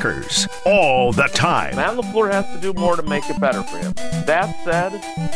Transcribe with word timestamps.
Packers 0.00 0.48
all 0.64 1.12
the 1.12 1.26
time. 1.34 1.76
Matt 1.76 1.94
LaFleur 1.94 2.32
has 2.32 2.46
to 2.54 2.58
do 2.58 2.72
more 2.72 2.96
to 2.96 3.02
make 3.02 3.28
it 3.28 3.38
better 3.38 3.62
for 3.62 3.76
him. 3.76 3.92
That 4.24 4.56
said, 4.64 4.92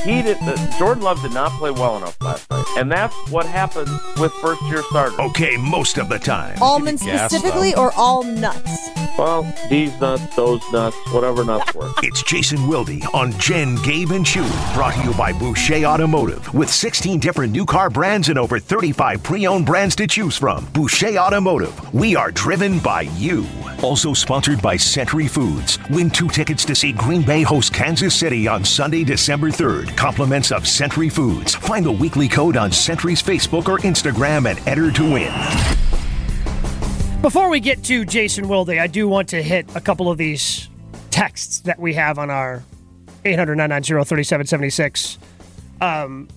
he 0.07 0.23
did. 0.23 0.39
Uh, 0.41 0.57
Jordan 0.79 1.03
Love 1.03 1.21
did 1.21 1.35
not 1.35 1.53
play 1.59 1.71
well 1.71 1.99
enough 1.99 2.19
last 2.23 2.51
night, 2.51 2.65
and 2.79 2.91
that's 2.91 3.15
what 3.31 3.45
happens 3.45 3.91
with 4.19 4.33
first-year 4.35 4.83
starters. 4.85 5.19
Okay, 5.19 5.59
most 5.59 5.99
of 5.99 6.09
the 6.09 6.19
time. 6.19 6.57
Almonds 6.63 7.03
specifically, 7.03 7.75
or 7.75 7.93
all 7.95 8.25
nuts? 8.25 8.89
Well, 9.19 9.43
these 9.69 9.99
nuts, 10.01 10.35
those 10.35 10.63
nuts, 10.73 10.97
whatever 11.13 11.45
nuts 11.45 11.75
work. 11.75 11.93
It's 12.05 12.23
Jason 12.23 12.67
Wilde 12.69 13.03
on 13.13 13.33
Jen, 13.39 13.77
Gabe, 13.83 14.13
and 14.13 14.25
Chew, 14.25 14.47
Brought 14.75 14.95
to 14.95 15.03
you 15.03 15.15
by 15.15 15.33
Boucher 15.33 15.85
Automotive. 15.85 16.53
With 16.55 16.71
16 16.71 17.19
different 17.19 17.53
new 17.53 17.67
car 17.67 17.91
brands 17.91 18.29
and 18.29 18.39
over 18.39 18.59
35 18.59 19.23
pre-owned 19.23 19.67
brands 19.67 19.97
to 19.97 20.07
choose 20.07 20.37
from. 20.37 20.65
Boucher 20.73 21.17
Automotive. 21.19 21.95
We 21.95 22.15
are 22.15 22.31
driven 22.31 22.79
by 22.79 23.03
you. 23.17 23.47
Also 23.83 24.15
sponsored 24.15 24.54
by 24.61 24.77
Century 24.77 25.27
Foods. 25.29 25.79
Win 25.91 26.11
two 26.11 26.29
tickets 26.29 26.65
to 26.65 26.75
see 26.75 26.93
Green 26.93 27.23
Bay 27.23 27.43
host 27.43 27.73
Kansas 27.73 28.15
City 28.15 28.47
on 28.49 28.65
Sunday, 28.65 29.05
December 29.05 29.49
3rd. 29.51 29.97
Compliments 29.97 30.53
of 30.53 30.67
Century 30.67 31.09
Foods. 31.09 31.55
Find 31.55 31.85
the 31.85 31.93
weekly 31.93 32.29
code 32.29 32.57
on 32.57 32.73
Century's 32.73 33.23
Facebook 33.23 33.69
or 33.69 33.79
Instagram 33.79 34.51
and 34.51 34.59
enter 34.69 34.91
to 34.93 35.03
win. 35.03 35.33
Before 37.23 37.49
we 37.49 37.61
get 37.61 37.83
to 37.85 38.05
Jason 38.05 38.49
Wilde, 38.49 38.71
I 38.71 38.87
do 38.87 39.09
want 39.09 39.29
to 39.31 39.43
hit 39.43 39.67
a 39.75 39.81
couple 39.81 40.11
of 40.11 40.19
these 40.19 40.69
texts 41.11 41.61
that 41.61 41.79
we 41.79 41.95
have 41.95 42.19
on 42.19 42.31
our 42.31 42.63
800 43.25 43.57
990 43.57 44.05
3776 44.05 45.19
um, 45.81 46.29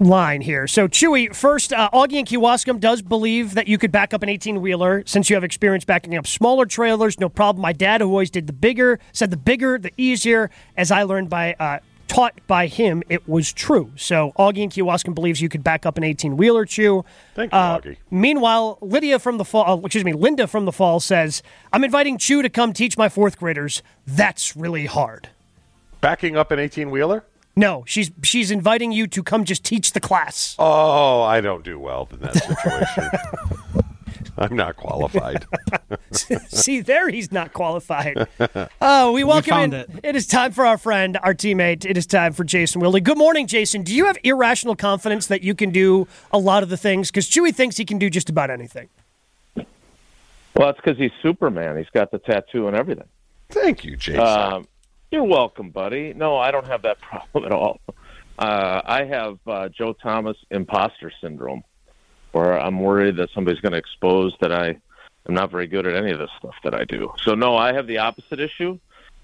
line 0.00 0.40
here. 0.40 0.66
So, 0.66 0.88
Chewy, 0.88 1.34
first, 1.34 1.72
uh, 1.72 1.90
Augie 1.92 2.18
and 2.18 2.26
Kewaskum 2.26 2.80
does 2.80 3.02
believe 3.02 3.54
that 3.54 3.68
you 3.68 3.78
could 3.78 3.92
back 3.92 4.14
up 4.14 4.22
an 4.22 4.28
18 4.28 4.60
wheeler 4.60 5.02
since 5.06 5.28
you 5.28 5.36
have 5.36 5.44
experience 5.44 5.84
backing 5.84 6.16
up 6.16 6.26
smaller 6.26 6.66
trailers. 6.66 7.18
No 7.18 7.28
problem. 7.28 7.62
My 7.62 7.72
dad, 7.72 8.00
who 8.00 8.08
always 8.08 8.30
did 8.30 8.46
the 8.46 8.52
bigger, 8.52 8.98
said 9.12 9.30
the 9.30 9.36
bigger, 9.36 9.78
the 9.78 9.92
easier. 9.96 10.50
As 10.76 10.90
I 10.90 11.02
learned 11.02 11.28
by, 11.30 11.54
uh, 11.54 11.78
taught 12.06 12.34
by 12.46 12.66
him, 12.68 13.02
it 13.08 13.28
was 13.28 13.52
true. 13.52 13.92
So, 13.96 14.32
Augie 14.38 14.62
and 14.62 14.72
Kewaskum 14.72 15.14
believes 15.14 15.40
you 15.42 15.48
could 15.48 15.62
back 15.62 15.84
up 15.84 15.98
an 15.98 16.04
18 16.04 16.36
wheeler, 16.36 16.64
Chew. 16.64 17.04
Thank 17.34 17.52
you, 17.52 17.58
Uh, 17.58 17.80
Augie. 17.80 17.96
Meanwhile, 18.10 18.78
Lydia 18.80 19.18
from 19.18 19.36
the 19.38 19.44
fall, 19.44 19.82
uh, 19.82 19.84
excuse 19.84 20.04
me, 20.04 20.12
Linda 20.14 20.46
from 20.46 20.64
the 20.64 20.72
fall 20.72 21.00
says, 21.00 21.42
I'm 21.72 21.84
inviting 21.84 22.16
Chew 22.18 22.40
to 22.42 22.48
come 22.48 22.72
teach 22.72 22.96
my 22.96 23.08
fourth 23.08 23.38
graders. 23.38 23.82
That's 24.06 24.56
really 24.56 24.86
hard. 24.86 25.28
Backing 26.00 26.36
up 26.36 26.50
an 26.50 26.58
18 26.58 26.90
wheeler? 26.90 27.24
No, 27.58 27.82
she's 27.88 28.12
she's 28.22 28.52
inviting 28.52 28.92
you 28.92 29.08
to 29.08 29.20
come 29.20 29.42
just 29.42 29.64
teach 29.64 29.90
the 29.90 29.98
class. 29.98 30.54
Oh, 30.60 31.22
I 31.22 31.40
don't 31.40 31.64
do 31.64 31.76
well 31.76 32.08
in 32.12 32.20
that 32.20 32.34
situation. 32.34 33.10
I'm 34.38 34.54
not 34.54 34.76
qualified. 34.76 35.44
See, 36.46 36.80
there 36.80 37.08
he's 37.08 37.32
not 37.32 37.52
qualified. 37.52 38.28
Oh, 38.80 39.10
we 39.10 39.24
welcome 39.24 39.50
found 39.50 39.74
in. 39.74 39.80
it. 39.80 39.90
it 40.04 40.16
is 40.16 40.28
time 40.28 40.52
for 40.52 40.64
our 40.64 40.78
friend, 40.78 41.18
our 41.24 41.34
teammate. 41.34 41.84
It 41.84 41.96
is 41.96 42.06
time 42.06 42.32
for 42.32 42.44
Jason 42.44 42.80
Wilde. 42.80 43.02
Good 43.02 43.18
morning, 43.18 43.48
Jason. 43.48 43.82
Do 43.82 43.92
you 43.92 44.06
have 44.06 44.16
irrational 44.22 44.76
confidence 44.76 45.26
that 45.26 45.42
you 45.42 45.56
can 45.56 45.70
do 45.70 46.06
a 46.30 46.38
lot 46.38 46.62
of 46.62 46.68
the 46.68 46.76
things? 46.76 47.10
Because 47.10 47.28
Chewy 47.28 47.52
thinks 47.52 47.76
he 47.76 47.84
can 47.84 47.98
do 47.98 48.08
just 48.08 48.30
about 48.30 48.50
anything. 48.50 48.88
Well, 49.56 50.70
it's 50.70 50.78
because 50.82 50.96
he's 50.96 51.10
Superman. 51.22 51.76
He's 51.76 51.90
got 51.92 52.12
the 52.12 52.20
tattoo 52.20 52.68
and 52.68 52.76
everything. 52.76 53.08
Thank 53.50 53.84
you, 53.84 53.96
Jason. 53.96 54.20
Um, 54.20 54.68
you're 55.10 55.24
welcome, 55.24 55.70
buddy. 55.70 56.12
No, 56.14 56.36
I 56.36 56.50
don't 56.50 56.66
have 56.66 56.82
that 56.82 57.00
problem 57.02 57.44
at 57.44 57.52
all. 57.52 57.80
Uh, 58.38 58.82
I 58.84 59.04
have 59.04 59.38
uh, 59.46 59.68
Joe 59.68 59.92
Thomas 59.94 60.36
imposter 60.50 61.10
syndrome, 61.20 61.62
where 62.32 62.58
I'm 62.58 62.80
worried 62.80 63.16
that 63.16 63.30
somebody's 63.34 63.60
going 63.60 63.72
to 63.72 63.78
expose 63.78 64.34
that 64.40 64.52
I 64.52 64.68
am 65.28 65.34
not 65.34 65.50
very 65.50 65.66
good 65.66 65.86
at 65.86 65.94
any 65.94 66.12
of 66.12 66.18
this 66.18 66.30
stuff 66.38 66.54
that 66.64 66.74
I 66.74 66.84
do. 66.84 67.12
So, 67.24 67.34
no, 67.34 67.56
I 67.56 67.72
have 67.72 67.86
the 67.86 67.98
opposite 67.98 68.38
issue. 68.38 68.78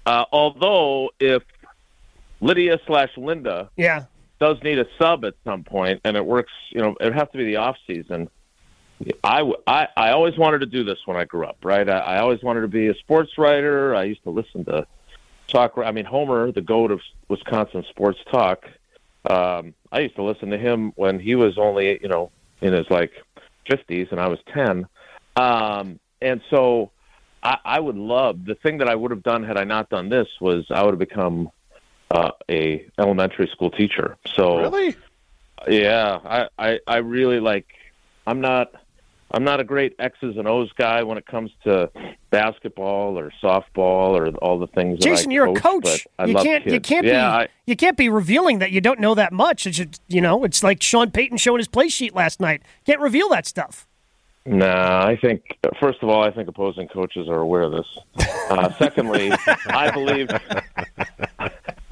Uh, 0.05 0.25
although, 0.31 1.11
if 1.19 1.43
Lydia 2.41 2.79
slash 2.85 3.09
Linda 3.15 3.69
Yeah. 3.77 4.03
does 4.39 4.61
need 4.63 4.79
a 4.79 4.85
sub 4.99 5.23
at 5.23 5.35
some 5.45 5.63
point, 5.63 6.01
and 6.03 6.17
it 6.17 6.25
works, 6.25 6.51
you 6.71 6.81
know, 6.81 6.95
it 6.99 7.05
would 7.05 7.15
have 7.15 7.31
to 7.31 7.37
be 7.37 7.45
the 7.45 7.55
off 7.57 7.77
season. 7.87 8.29
I, 9.23 9.49
I, 9.67 9.87
I 9.95 10.11
always 10.11 10.37
wanted 10.37 10.59
to 10.59 10.65
do 10.67 10.83
this 10.83 10.97
when 11.05 11.17
I 11.17 11.25
grew 11.25 11.45
up, 11.45 11.57
right? 11.63 11.87
I, 11.89 11.97
I 11.99 12.19
always 12.19 12.41
wanted 12.43 12.61
to 12.61 12.67
be 12.67 12.87
a 12.87 12.95
sports 12.95 13.31
writer. 13.37 13.95
I 13.95 14.03
used 14.03 14.23
to 14.23 14.29
listen 14.29 14.63
to 14.65 14.85
talk. 15.47 15.73
I 15.77 15.91
mean, 15.91 16.05
Homer, 16.05 16.51
the 16.51 16.61
goat 16.61 16.91
of 16.91 17.01
Wisconsin 17.27 17.85
sports 17.89 18.19
talk. 18.31 18.65
Um, 19.29 19.73
I 19.91 20.01
used 20.01 20.15
to 20.15 20.23
listen 20.23 20.49
to 20.51 20.57
him 20.57 20.91
when 20.95 21.19
he 21.19 21.35
was 21.35 21.57
only, 21.57 21.99
you 22.01 22.07
know, 22.07 22.31
in 22.61 22.73
his 22.73 22.89
like 22.89 23.11
fifties, 23.67 24.07
and 24.11 24.19
I 24.19 24.27
was 24.27 24.39
ten. 24.53 24.87
Um, 25.35 25.99
and 26.21 26.41
so, 26.49 26.91
I, 27.43 27.57
I 27.65 27.79
would 27.79 27.97
love 27.97 28.45
the 28.45 28.55
thing 28.55 28.79
that 28.79 28.89
I 28.89 28.95
would 28.95 29.11
have 29.11 29.23
done 29.23 29.43
had 29.43 29.57
I 29.57 29.63
not 29.63 29.89
done 29.89 30.09
this 30.09 30.27
was 30.39 30.65
I 30.69 30.83
would 30.83 30.93
have 30.93 30.99
become 30.99 31.49
uh, 32.11 32.31
a 32.49 32.87
elementary 32.99 33.47
school 33.47 33.71
teacher. 33.71 34.17
So 34.35 34.59
really? 34.59 34.95
yeah, 35.67 36.19
I, 36.23 36.47
I 36.57 36.79
I 36.87 36.97
really 36.97 37.39
like. 37.39 37.67
I'm 38.27 38.41
not 38.41 38.73
I'm 39.31 39.43
not 39.43 39.59
a 39.59 39.63
great 39.63 39.95
X's 39.99 40.37
and 40.37 40.47
O's 40.47 40.71
guy 40.73 41.03
when 41.03 41.17
it 41.17 41.25
comes 41.25 41.51
to 41.63 41.89
basketball 42.29 43.17
or 43.17 43.31
softball 43.43 44.11
or 44.11 44.27
all 44.37 44.59
the 44.59 44.67
things. 44.67 44.99
that 44.99 45.07
I 45.07 45.11
Jason, 45.11 45.31
you're 45.31 45.47
a 45.47 45.53
coach, 45.53 45.83
coach. 45.83 46.07
I 46.19 46.25
You 46.25 46.35
can't. 46.35 46.65
You 46.65 46.79
can't 46.79 47.05
yeah, 47.05 47.11
be. 47.13 47.43
I, 47.43 47.47
you 47.65 47.75
can't 47.75 47.97
be 47.97 48.07
revealing 48.07 48.59
that 48.59 48.71
you 48.71 48.81
don't 48.81 48.99
know 48.99 49.15
that 49.15 49.33
much. 49.33 49.65
It's 49.65 49.77
just, 49.77 50.01
you 50.07 50.21
know, 50.21 50.43
it's 50.43 50.63
like 50.63 50.81
Sean 50.81 51.11
Payton 51.11 51.37
showing 51.37 51.59
his 51.59 51.67
play 51.67 51.89
sheet 51.89 52.13
last 52.15 52.39
night. 52.39 52.61
Can't 52.85 53.01
reveal 53.01 53.29
that 53.29 53.45
stuff. 53.45 53.87
Nah, 54.47 55.03
I 55.03 55.17
think 55.17 55.41
first 55.79 56.03
of 56.03 56.09
all, 56.09 56.23
I 56.23 56.29
think 56.29 56.47
opposing 56.47 56.87
coaches 56.87 57.27
are 57.27 57.39
aware 57.39 57.63
of 57.63 57.71
this. 57.71 58.27
Uh, 58.49 58.71
secondly, 58.77 59.31
I 59.67 59.89
believe 59.89 60.29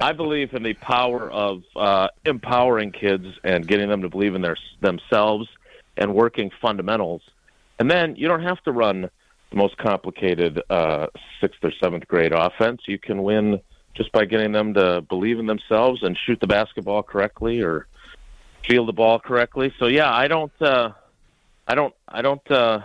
I 0.00 0.12
believe 0.12 0.54
in 0.54 0.62
the 0.62 0.74
power 0.74 1.30
of 1.30 1.62
uh, 1.74 2.08
empowering 2.24 2.92
kids 2.92 3.26
and 3.42 3.66
getting 3.66 3.88
them 3.88 4.02
to 4.02 4.08
believe 4.08 4.36
in 4.36 4.42
their 4.42 4.56
themselves 4.80 5.48
and 5.96 6.14
working 6.14 6.50
fundamentals. 6.60 7.22
And 7.78 7.90
then 7.90 8.16
you 8.16 8.28
don't 8.28 8.42
have 8.42 8.62
to 8.64 8.72
run 8.72 9.10
the 9.50 9.56
most 9.56 9.76
complicated 9.76 10.60
uh, 10.70 11.06
sixth 11.40 11.62
or 11.62 11.72
seventh 11.82 12.06
grade 12.08 12.32
offense. 12.32 12.82
You 12.86 12.98
can 12.98 13.22
win 13.22 13.60
just 13.94 14.10
by 14.12 14.24
getting 14.24 14.52
them 14.52 14.74
to 14.74 15.02
believe 15.02 15.38
in 15.38 15.46
themselves 15.46 16.02
and 16.02 16.18
shoot 16.26 16.40
the 16.40 16.46
basketball 16.46 17.02
correctly 17.02 17.60
or 17.60 17.86
field 18.66 18.88
the 18.88 18.92
ball 18.92 19.18
correctly. 19.18 19.72
So 19.78 19.86
yeah, 19.86 20.12
I 20.12 20.28
don't. 20.28 20.52
Uh, 20.60 20.90
I 21.66 21.74
don't. 21.74 21.94
I 22.08 22.22
don't. 22.22 22.50
Uh, 22.50 22.80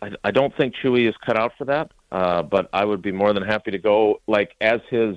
I, 0.00 0.10
I 0.24 0.30
don't 0.30 0.56
think 0.56 0.74
Chewy 0.82 1.08
is 1.08 1.14
cut 1.24 1.36
out 1.36 1.52
for 1.58 1.64
that. 1.66 1.90
Uh, 2.10 2.42
but 2.42 2.70
I 2.72 2.84
would 2.84 3.02
be 3.02 3.12
more 3.12 3.32
than 3.34 3.42
happy 3.42 3.72
to 3.72 3.78
go, 3.78 4.20
like 4.26 4.54
as 4.60 4.80
his 4.88 5.16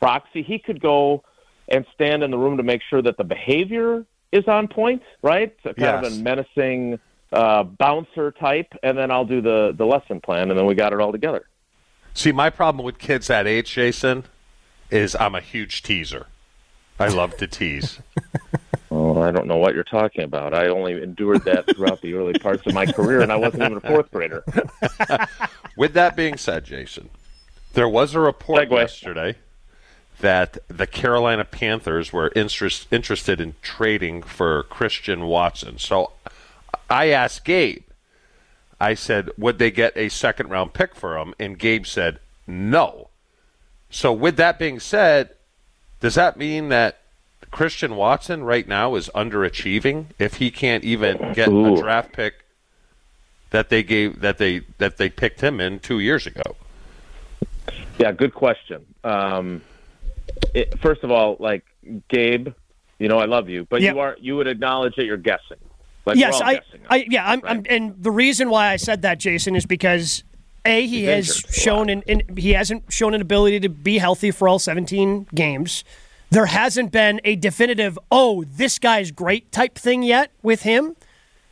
proxy. 0.00 0.42
He 0.42 0.58
could 0.58 0.80
go 0.80 1.24
and 1.68 1.86
stand 1.94 2.22
in 2.22 2.30
the 2.30 2.36
room 2.36 2.58
to 2.58 2.62
make 2.62 2.82
sure 2.90 3.00
that 3.00 3.16
the 3.16 3.24
behavior 3.24 4.04
is 4.32 4.48
on 4.48 4.68
point, 4.68 5.02
right? 5.22 5.54
So 5.62 5.72
kind 5.74 6.04
of 6.04 6.12
a 6.12 6.16
menacing 6.16 6.98
uh, 7.32 7.62
bouncer 7.62 8.32
type, 8.32 8.72
and 8.82 8.96
then 8.96 9.10
I'll 9.10 9.24
do 9.24 9.40
the 9.40 9.74
the 9.76 9.86
lesson 9.86 10.20
plan, 10.20 10.50
and 10.50 10.58
then 10.58 10.66
we 10.66 10.74
got 10.74 10.92
it 10.92 11.00
all 11.00 11.12
together. 11.12 11.46
See, 12.14 12.32
my 12.32 12.50
problem 12.50 12.84
with 12.84 12.98
kids 12.98 13.28
that 13.28 13.46
age, 13.46 13.72
Jason, 13.72 14.24
is 14.90 15.14
I'm 15.18 15.34
a 15.34 15.40
huge 15.40 15.82
teaser. 15.82 16.26
I 16.98 17.08
love 17.08 17.36
to 17.38 17.46
tease. 17.46 18.00
Oh, 18.94 19.22
I 19.22 19.30
don't 19.30 19.46
know 19.46 19.56
what 19.56 19.74
you're 19.74 19.84
talking 19.84 20.22
about. 20.22 20.52
I 20.52 20.68
only 20.68 21.02
endured 21.02 21.46
that 21.46 21.64
throughout 21.74 22.02
the 22.02 22.12
early 22.12 22.38
parts 22.38 22.66
of 22.66 22.74
my 22.74 22.84
career, 22.84 23.22
and 23.22 23.32
I 23.32 23.36
wasn't 23.36 23.62
even 23.62 23.78
a 23.78 23.80
fourth 23.80 24.10
grader. 24.10 24.44
With 25.78 25.94
that 25.94 26.14
being 26.14 26.36
said, 26.36 26.64
Jason, 26.66 27.08
there 27.72 27.88
was 27.88 28.14
a 28.14 28.20
report 28.20 28.68
Segue. 28.68 28.72
yesterday 28.72 29.36
that 30.22 30.56
the 30.68 30.86
Carolina 30.86 31.44
Panthers 31.44 32.12
were 32.12 32.32
interest, 32.34 32.86
interested 32.90 33.40
in 33.40 33.54
trading 33.60 34.22
for 34.22 34.62
Christian 34.64 35.26
Watson. 35.26 35.78
So 35.78 36.12
I 36.88 37.08
asked 37.08 37.44
Gabe, 37.44 37.82
I 38.80 38.94
said, 38.94 39.30
would 39.36 39.58
they 39.58 39.70
get 39.70 39.96
a 39.96 40.08
second 40.08 40.48
round 40.48 40.72
pick 40.72 40.94
for 40.94 41.18
him? 41.18 41.34
And 41.38 41.58
Gabe 41.58 41.86
said, 41.86 42.18
no. 42.46 43.08
So 43.90 44.12
with 44.12 44.36
that 44.36 44.58
being 44.58 44.80
said, 44.80 45.30
does 46.00 46.14
that 46.14 46.36
mean 46.36 46.68
that 46.70 46.98
Christian 47.50 47.96
Watson 47.96 48.44
right 48.44 48.66
now 48.66 48.94
is 48.94 49.10
underachieving 49.14 50.06
if 50.18 50.34
he 50.34 50.50
can't 50.50 50.84
even 50.84 51.32
get 51.34 51.48
Ooh. 51.48 51.74
a 51.74 51.76
draft 51.78 52.12
pick 52.12 52.44
that 53.50 53.68
they 53.68 53.82
gave 53.82 54.20
that 54.20 54.38
they 54.38 54.62
that 54.78 54.96
they 54.96 55.10
picked 55.10 55.42
him 55.42 55.60
in 55.60 55.78
two 55.78 56.00
years 56.00 56.26
ago? 56.26 56.56
Yeah, 57.98 58.12
good 58.12 58.34
question. 58.34 58.86
Um, 59.04 59.62
it, 60.54 60.78
first 60.80 61.02
of 61.02 61.10
all, 61.10 61.36
like 61.40 61.64
Gabe, 62.08 62.48
you 62.98 63.08
know 63.08 63.18
I 63.18 63.24
love 63.26 63.48
you, 63.48 63.66
but 63.68 63.80
Yeah. 63.80 63.92
you 63.92 63.98
are 64.00 64.16
you 64.20 64.36
would 64.36 64.46
acknowledge 64.46 64.94
that 64.96 65.04
you're 65.04 65.16
guessing. 65.16 65.58
Like 66.04 66.16
yes, 66.16 66.40
I, 66.40 66.54
guessing. 66.54 66.80
I, 66.90 67.06
yeah, 67.08 67.28
I'm, 67.28 67.40
I'm, 67.44 67.62
and 67.68 67.94
the 68.02 68.10
reason 68.10 68.50
why 68.50 68.70
I 68.70 68.76
said 68.76 69.02
that, 69.02 69.18
Jason, 69.20 69.54
is 69.54 69.66
because 69.66 70.24
a 70.64 70.84
he 70.86 71.06
He's 71.06 71.08
has 71.08 71.54
shown 71.54 71.88
an, 71.90 72.02
an 72.08 72.22
he 72.36 72.52
hasn't 72.54 72.92
shown 72.92 73.14
an 73.14 73.20
ability 73.20 73.60
to 73.60 73.68
be 73.68 73.98
healthy 73.98 74.30
for 74.32 74.48
all 74.48 74.58
17 74.58 75.28
games. 75.34 75.84
There 76.30 76.46
hasn't 76.46 76.92
been 76.92 77.20
a 77.24 77.36
definitive, 77.36 77.98
oh, 78.10 78.44
this 78.44 78.78
guy's 78.78 79.10
great 79.10 79.52
type 79.52 79.74
thing 79.76 80.02
yet 80.02 80.30
with 80.42 80.62
him. 80.62 80.96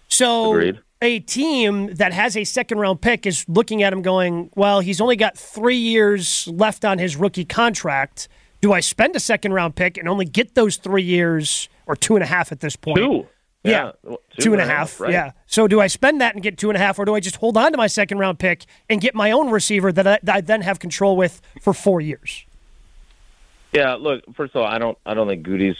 So 0.08 0.52
Agreed. 0.54 0.80
a 1.02 1.20
team 1.20 1.94
that 1.96 2.12
has 2.14 2.36
a 2.36 2.44
second 2.44 2.78
round 2.78 3.00
pick 3.02 3.26
is 3.26 3.44
looking 3.46 3.82
at 3.82 3.92
him 3.92 4.00
going, 4.02 4.50
well, 4.56 4.80
he's 4.80 5.00
only 5.00 5.16
got 5.16 5.36
three 5.36 5.76
years 5.76 6.48
left 6.48 6.84
on 6.84 6.98
his 6.98 7.14
rookie 7.16 7.44
contract. 7.44 8.26
Do 8.60 8.72
I 8.72 8.80
spend 8.80 9.16
a 9.16 9.20
second 9.20 9.52
round 9.52 9.74
pick 9.74 9.96
and 9.96 10.08
only 10.08 10.26
get 10.26 10.54
those 10.54 10.76
three 10.76 11.02
years 11.02 11.68
or 11.86 11.96
two 11.96 12.14
and 12.14 12.22
a 12.22 12.26
half 12.26 12.52
at 12.52 12.60
this 12.60 12.76
point? 12.76 12.98
Two. 12.98 13.26
Yeah, 13.62 13.92
Yeah, 14.04 14.10
two, 14.36 14.42
two 14.42 14.52
and 14.52 14.60
a 14.62 14.64
half. 14.66 14.92
half, 14.92 15.00
right. 15.00 15.12
Yeah. 15.12 15.32
So 15.46 15.68
do 15.68 15.80
I 15.80 15.86
spend 15.86 16.20
that 16.22 16.34
and 16.34 16.42
get 16.42 16.56
two 16.56 16.70
and 16.70 16.76
a 16.76 16.80
half, 16.80 16.98
or 16.98 17.04
do 17.04 17.14
I 17.14 17.20
just 17.20 17.36
hold 17.36 17.56
on 17.58 17.72
to 17.72 17.78
my 17.78 17.86
second 17.88 18.18
round 18.18 18.38
pick 18.38 18.64
and 18.88 19.00
get 19.00 19.14
my 19.14 19.30
own 19.32 19.50
receiver 19.50 19.92
that 19.92 20.06
I, 20.06 20.18
that 20.22 20.34
I 20.36 20.40
then 20.40 20.62
have 20.62 20.78
control 20.78 21.16
with 21.16 21.42
for 21.60 21.74
four 21.74 22.00
years? 22.00 22.44
Yeah, 23.72 23.94
look. 23.94 24.22
First 24.34 24.54
of 24.54 24.62
all, 24.62 24.66
I 24.68 24.78
don't. 24.78 24.96
I 25.06 25.14
don't 25.14 25.28
think 25.28 25.46
Gutey's 25.46 25.76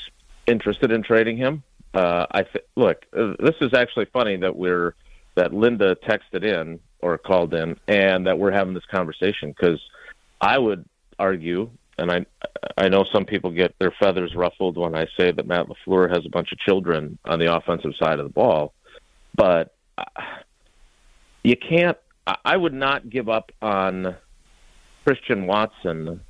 interested 0.47 0.93
in 0.93 1.03
trading 1.03 1.37
him. 1.39 1.63
Uh, 1.95 2.27
I 2.31 2.43
th- 2.43 2.65
look. 2.77 3.05
Uh, 3.17 3.33
this 3.41 3.57
is 3.63 3.73
actually 3.75 4.07
funny 4.13 4.37
that 4.37 4.57
we're 4.57 4.95
that 5.35 5.53
Linda 5.55 5.97
texted 5.97 6.45
in 6.45 6.81
or 7.01 7.17
called 7.19 7.55
in, 7.55 7.77
and 7.89 8.27
that 8.27 8.39
we're 8.39 8.53
having 8.53 8.75
this 8.75 8.85
conversation 8.91 9.49
because 9.59 9.81
I 10.41 10.59
would 10.59 10.85
argue, 11.19 11.71
and 12.01 12.11
I 12.11 12.27
I 12.77 12.89
know 12.89 13.05
some 13.13 13.25
people 13.25 13.51
get 13.51 13.75
their 13.79 13.93
feathers 14.01 14.35
ruffled 14.35 14.77
when 14.77 14.95
I 14.95 15.07
say 15.17 15.31
that 15.31 15.47
Matt 15.47 15.67
Lafleur 15.69 16.11
has 16.11 16.25
a 16.27 16.31
bunch 16.31 16.53
of 16.53 16.59
children 16.59 17.19
on 17.25 17.39
the 17.39 17.55
offensive 17.55 17.93
side 18.03 18.19
of 18.19 18.27
the 18.27 18.33
ball, 18.33 18.73
but 19.35 19.75
uh, 19.99 20.05
you 21.43 21.57
can't. 21.57 21.99
I- 22.45 22.57
would 22.57 22.75
not 22.75 23.11
give 23.11 23.29
up 23.29 23.51
on 23.61 24.15
Christian 25.05 25.47
Watson 25.47 26.21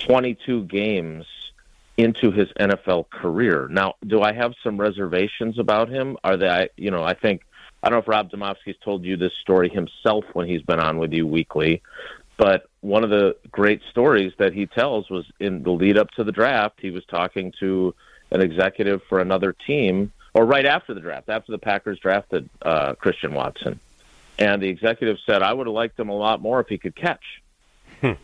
22 0.00 0.64
games 0.64 1.24
into 1.96 2.30
his 2.30 2.48
NFL 2.58 3.08
career. 3.10 3.68
Now, 3.70 3.94
do 4.06 4.20
I 4.22 4.32
have 4.32 4.52
some 4.62 4.78
reservations 4.78 5.58
about 5.58 5.88
him? 5.88 6.16
Are 6.24 6.36
they, 6.36 6.68
you 6.76 6.90
know, 6.90 7.02
I 7.02 7.14
think, 7.14 7.42
I 7.82 7.88
don't 7.88 7.96
know 7.96 8.02
if 8.02 8.08
Rob 8.08 8.30
Demovsky's 8.30 8.76
told 8.84 9.04
you 9.04 9.16
this 9.16 9.32
story 9.40 9.70
himself 9.70 10.24
when 10.34 10.46
he's 10.46 10.62
been 10.62 10.80
on 10.80 10.98
with 10.98 11.12
you 11.12 11.26
weekly, 11.26 11.82
but 12.40 12.70
one 12.80 13.04
of 13.04 13.10
the 13.10 13.36
great 13.50 13.82
stories 13.90 14.32
that 14.38 14.54
he 14.54 14.64
tells 14.64 15.10
was 15.10 15.26
in 15.40 15.62
the 15.62 15.70
lead 15.70 15.98
up 15.98 16.10
to 16.12 16.24
the 16.24 16.32
draft, 16.32 16.78
he 16.80 16.90
was 16.90 17.04
talking 17.04 17.52
to 17.60 17.94
an 18.30 18.40
executive 18.40 19.02
for 19.10 19.20
another 19.20 19.52
team, 19.52 20.10
or 20.32 20.46
right 20.46 20.64
after 20.64 20.94
the 20.94 21.00
draft, 21.00 21.28
after 21.28 21.52
the 21.52 21.58
Packers 21.58 21.98
drafted 21.98 22.48
uh, 22.62 22.94
Christian 22.94 23.34
Watson. 23.34 23.78
And 24.38 24.62
the 24.62 24.68
executive 24.68 25.18
said, 25.26 25.42
I 25.42 25.52
would 25.52 25.66
have 25.66 25.74
liked 25.74 26.00
him 26.00 26.08
a 26.08 26.14
lot 26.14 26.40
more 26.40 26.60
if 26.60 26.68
he 26.68 26.78
could 26.78 26.96
catch. 26.96 27.42
I 28.02 28.16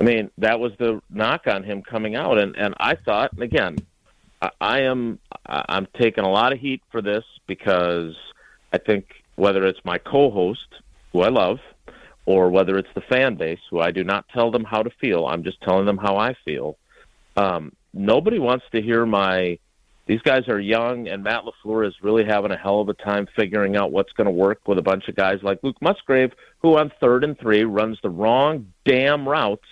mean, 0.00 0.32
that 0.38 0.58
was 0.58 0.72
the 0.78 1.00
knock 1.08 1.46
on 1.46 1.62
him 1.62 1.82
coming 1.82 2.16
out, 2.16 2.38
and 2.38 2.56
and 2.56 2.74
I 2.80 2.96
thought, 2.96 3.32
and 3.32 3.44
again, 3.44 3.78
I, 4.40 4.50
I 4.60 4.80
am 4.80 5.20
I'm 5.46 5.86
taking 5.96 6.24
a 6.24 6.30
lot 6.30 6.52
of 6.52 6.58
heat 6.58 6.82
for 6.90 7.00
this 7.00 7.22
because 7.46 8.16
I 8.72 8.78
think 8.78 9.22
whether 9.36 9.64
it's 9.64 9.84
my 9.84 9.98
co-host 9.98 10.66
who 11.12 11.20
I 11.20 11.28
love, 11.28 11.60
or 12.26 12.50
whether 12.50 12.78
it's 12.78 12.92
the 12.94 13.00
fan 13.00 13.34
base 13.34 13.58
who 13.70 13.80
I 13.80 13.90
do 13.90 14.04
not 14.04 14.28
tell 14.28 14.50
them 14.50 14.64
how 14.64 14.82
to 14.82 14.90
feel, 15.00 15.26
I'm 15.26 15.42
just 15.42 15.60
telling 15.62 15.86
them 15.86 15.98
how 15.98 16.16
I 16.16 16.34
feel. 16.44 16.76
Um, 17.36 17.72
nobody 17.92 18.38
wants 18.38 18.64
to 18.72 18.82
hear 18.82 19.04
my. 19.06 19.58
These 20.06 20.22
guys 20.22 20.48
are 20.48 20.58
young, 20.58 21.06
and 21.06 21.22
Matt 21.22 21.44
Lafleur 21.44 21.86
is 21.86 21.94
really 22.02 22.24
having 22.24 22.50
a 22.50 22.56
hell 22.56 22.80
of 22.80 22.88
a 22.88 22.94
time 22.94 23.28
figuring 23.36 23.76
out 23.76 23.92
what's 23.92 24.12
going 24.12 24.24
to 24.24 24.32
work 24.32 24.66
with 24.66 24.78
a 24.78 24.82
bunch 24.82 25.08
of 25.08 25.14
guys 25.14 25.38
like 25.42 25.60
Luke 25.62 25.80
Musgrave, 25.80 26.32
who 26.60 26.76
on 26.76 26.92
third 27.00 27.22
and 27.22 27.38
three 27.38 27.62
runs 27.62 27.98
the 28.02 28.10
wrong 28.10 28.72
damn 28.84 29.28
routes 29.28 29.66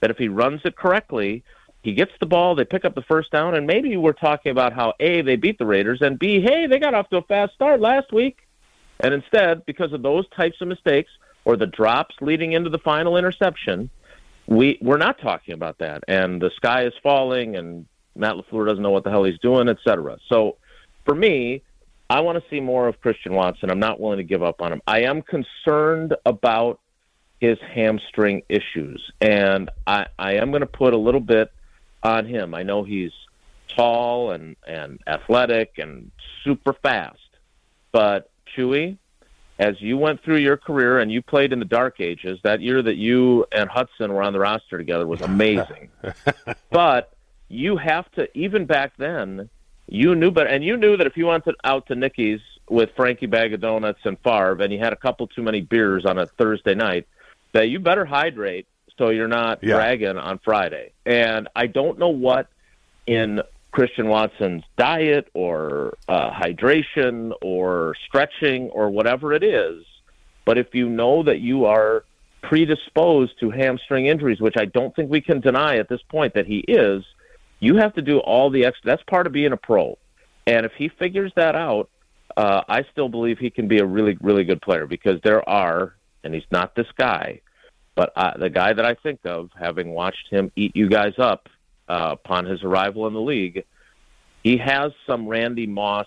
that 0.00 0.10
if 0.10 0.16
he 0.16 0.28
runs 0.28 0.62
it 0.64 0.74
correctly, 0.74 1.44
he 1.82 1.92
gets 1.92 2.12
the 2.18 2.26
ball, 2.26 2.54
they 2.54 2.64
pick 2.64 2.86
up 2.86 2.94
the 2.94 3.02
first 3.02 3.30
down, 3.30 3.54
and 3.54 3.66
maybe 3.66 3.94
we're 3.98 4.12
talking 4.12 4.52
about 4.52 4.72
how 4.72 4.94
A, 5.00 5.20
they 5.20 5.36
beat 5.36 5.58
the 5.58 5.66
Raiders, 5.66 6.00
and 6.00 6.18
B, 6.18 6.40
hey, 6.40 6.66
they 6.66 6.78
got 6.78 6.94
off 6.94 7.10
to 7.10 7.18
a 7.18 7.22
fast 7.22 7.52
start 7.52 7.78
last 7.78 8.10
week. 8.10 8.38
And 9.00 9.12
instead, 9.12 9.66
because 9.66 9.92
of 9.92 10.02
those 10.02 10.26
types 10.30 10.62
of 10.62 10.68
mistakes 10.68 11.10
or 11.44 11.56
the 11.56 11.66
drops 11.66 12.14
leading 12.20 12.52
into 12.52 12.70
the 12.70 12.78
final 12.78 13.16
interception, 13.16 13.90
we 14.46 14.78
we're 14.80 14.98
not 14.98 15.18
talking 15.18 15.54
about 15.54 15.78
that. 15.78 16.04
And 16.08 16.40
the 16.40 16.50
sky 16.56 16.84
is 16.84 16.92
falling 17.02 17.56
and 17.56 17.86
Matt 18.16 18.36
LaFleur 18.36 18.66
doesn't 18.66 18.82
know 18.82 18.90
what 18.90 19.04
the 19.04 19.10
hell 19.10 19.24
he's 19.24 19.38
doing, 19.40 19.68
et 19.68 19.78
cetera. 19.84 20.18
So 20.28 20.56
for 21.04 21.14
me, 21.14 21.62
I 22.08 22.20
want 22.20 22.42
to 22.42 22.48
see 22.50 22.60
more 22.60 22.86
of 22.86 23.00
Christian 23.00 23.34
Watson. 23.34 23.70
I'm 23.70 23.80
not 23.80 23.98
willing 23.98 24.18
to 24.18 24.24
give 24.24 24.42
up 24.42 24.60
on 24.60 24.72
him. 24.72 24.82
I 24.86 25.02
am 25.02 25.22
concerned 25.22 26.14
about 26.24 26.80
his 27.40 27.58
hamstring 27.74 28.42
issues, 28.48 29.10
and 29.20 29.70
I, 29.86 30.06
I 30.18 30.34
am 30.34 30.50
going 30.50 30.60
to 30.60 30.66
put 30.66 30.94
a 30.94 30.98
little 30.98 31.20
bit 31.20 31.50
on 32.02 32.26
him. 32.26 32.54
I 32.54 32.62
know 32.62 32.84
he's 32.84 33.12
tall 33.68 34.30
and, 34.30 34.56
and 34.66 35.00
athletic 35.06 35.78
and 35.78 36.10
super 36.44 36.74
fast, 36.74 37.18
but 37.90 38.30
Chewy, 38.54 38.98
as 39.58 39.80
you 39.80 39.96
went 39.96 40.22
through 40.22 40.38
your 40.38 40.56
career 40.56 40.98
and 40.98 41.12
you 41.12 41.22
played 41.22 41.52
in 41.52 41.58
the 41.58 41.64
dark 41.64 42.00
ages, 42.00 42.38
that 42.42 42.60
year 42.60 42.82
that 42.82 42.96
you 42.96 43.46
and 43.52 43.70
Hudson 43.70 44.12
were 44.12 44.22
on 44.22 44.32
the 44.32 44.40
roster 44.40 44.78
together 44.78 45.06
was 45.06 45.20
amazing. 45.20 45.90
but 46.70 47.12
you 47.48 47.76
have 47.76 48.10
to, 48.12 48.26
even 48.36 48.66
back 48.66 48.92
then, 48.98 49.48
you 49.86 50.14
knew 50.14 50.30
better, 50.30 50.48
and 50.48 50.64
you 50.64 50.76
knew 50.76 50.96
that 50.96 51.06
if 51.06 51.16
you 51.16 51.26
went 51.26 51.44
to, 51.44 51.54
out 51.62 51.86
to 51.86 51.94
Nicky's 51.94 52.40
with 52.68 52.90
Frankie 52.96 53.26
Bag 53.26 53.52
of 53.52 53.60
Donuts 53.60 54.00
and 54.04 54.18
Favre, 54.20 54.60
and 54.60 54.72
you 54.72 54.78
had 54.78 54.92
a 54.92 54.96
couple 54.96 55.26
too 55.26 55.42
many 55.42 55.60
beers 55.60 56.04
on 56.06 56.18
a 56.18 56.26
Thursday 56.38 56.74
night, 56.74 57.06
that 57.52 57.68
you 57.68 57.78
better 57.78 58.04
hydrate 58.04 58.66
so 58.98 59.10
you're 59.10 59.28
not 59.28 59.62
Yeah. 59.62 59.74
dragging 59.74 60.16
on 60.16 60.38
Friday. 60.38 60.92
And 61.04 61.48
I 61.54 61.66
don't 61.66 61.98
know 61.98 62.08
what 62.08 62.48
in 63.06 63.42
Christian 63.74 64.06
Watson's 64.06 64.62
diet 64.76 65.28
or 65.34 65.98
uh, 66.08 66.30
hydration 66.30 67.32
or 67.42 67.96
stretching 68.06 68.70
or 68.70 68.88
whatever 68.88 69.32
it 69.32 69.42
is, 69.42 69.84
but 70.44 70.58
if 70.58 70.68
you 70.74 70.88
know 70.88 71.24
that 71.24 71.40
you 71.40 71.64
are 71.64 72.04
predisposed 72.40 73.32
to 73.40 73.50
hamstring 73.50 74.06
injuries, 74.06 74.40
which 74.40 74.54
I 74.56 74.66
don't 74.66 74.94
think 74.94 75.10
we 75.10 75.20
can 75.20 75.40
deny 75.40 75.78
at 75.78 75.88
this 75.88 76.00
point 76.08 76.34
that 76.34 76.46
he 76.46 76.58
is, 76.68 77.04
you 77.58 77.74
have 77.76 77.92
to 77.94 78.02
do 78.02 78.18
all 78.18 78.48
the 78.48 78.64
extra. 78.64 78.86
That's 78.86 79.02
part 79.10 79.26
of 79.26 79.32
being 79.32 79.50
a 79.50 79.56
pro. 79.56 79.98
And 80.46 80.64
if 80.64 80.72
he 80.78 80.88
figures 80.88 81.32
that 81.34 81.56
out, 81.56 81.90
uh, 82.36 82.62
I 82.68 82.84
still 82.92 83.08
believe 83.08 83.38
he 83.38 83.50
can 83.50 83.66
be 83.66 83.78
a 83.78 83.86
really, 83.86 84.16
really 84.20 84.44
good 84.44 84.62
player 84.62 84.86
because 84.86 85.20
there 85.24 85.46
are, 85.48 85.96
and 86.22 86.32
he's 86.32 86.44
not 86.52 86.76
this 86.76 86.86
guy, 86.96 87.40
but 87.96 88.12
uh, 88.14 88.36
the 88.36 88.50
guy 88.50 88.72
that 88.72 88.84
I 88.84 88.94
think 88.94 89.18
of, 89.24 89.50
having 89.58 89.90
watched 89.90 90.28
him 90.30 90.52
eat 90.54 90.76
you 90.76 90.88
guys 90.88 91.14
up 91.18 91.48
uh, 91.88 92.10
upon 92.12 92.46
his 92.46 92.62
arrival 92.62 93.06
in 93.06 93.14
the 93.14 93.20
league, 93.20 93.64
he 94.42 94.58
has 94.58 94.92
some 95.06 95.26
Randy 95.26 95.66
Moss 95.66 96.06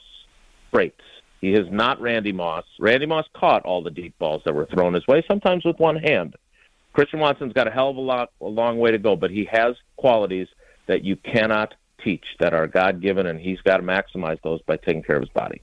traits. 0.72 1.02
He 1.42 1.54
is 1.54 1.68
not 1.72 2.02
Randy 2.02 2.32
Moss. 2.32 2.66
Randy 2.80 3.06
Moss 3.06 3.26
caught 3.34 3.64
all 3.64 3.84
the 3.84 3.92
deep 3.92 4.18
balls 4.18 4.42
that 4.46 4.54
were 4.54 4.66
thrown 4.66 4.94
his 4.94 5.06
way, 5.08 5.24
sometimes 5.28 5.64
with 5.66 5.80
one 5.80 5.98
hand. 5.98 6.36
Christian 6.94 7.19
Watson's 7.19 7.54
got 7.54 7.68
a 7.68 7.72
hell 7.72 7.90
of 7.90 7.98
a 7.98 8.02
lot, 8.02 8.31
a 8.42 8.48
long 8.48 8.80
way 8.80 8.92
to 8.92 8.98
go, 8.98 9.16
but 9.16 9.30
he 9.30 9.48
has 9.52 9.76
qualities 9.98 10.48
that 10.88 11.04
you 11.04 11.16
cannot 11.16 11.76
teach 12.04 12.24
that 12.40 12.54
are 12.54 12.66
God 12.66 13.02
given, 13.02 13.28
and 13.28 13.40
he's 13.40 13.62
got 13.62 13.78
to 13.78 13.84
maximize 13.84 14.42
those 14.44 14.62
by 14.64 14.78
taking 14.78 15.04
care 15.04 15.18
of 15.18 15.22
his 15.22 15.30
body. 15.30 15.62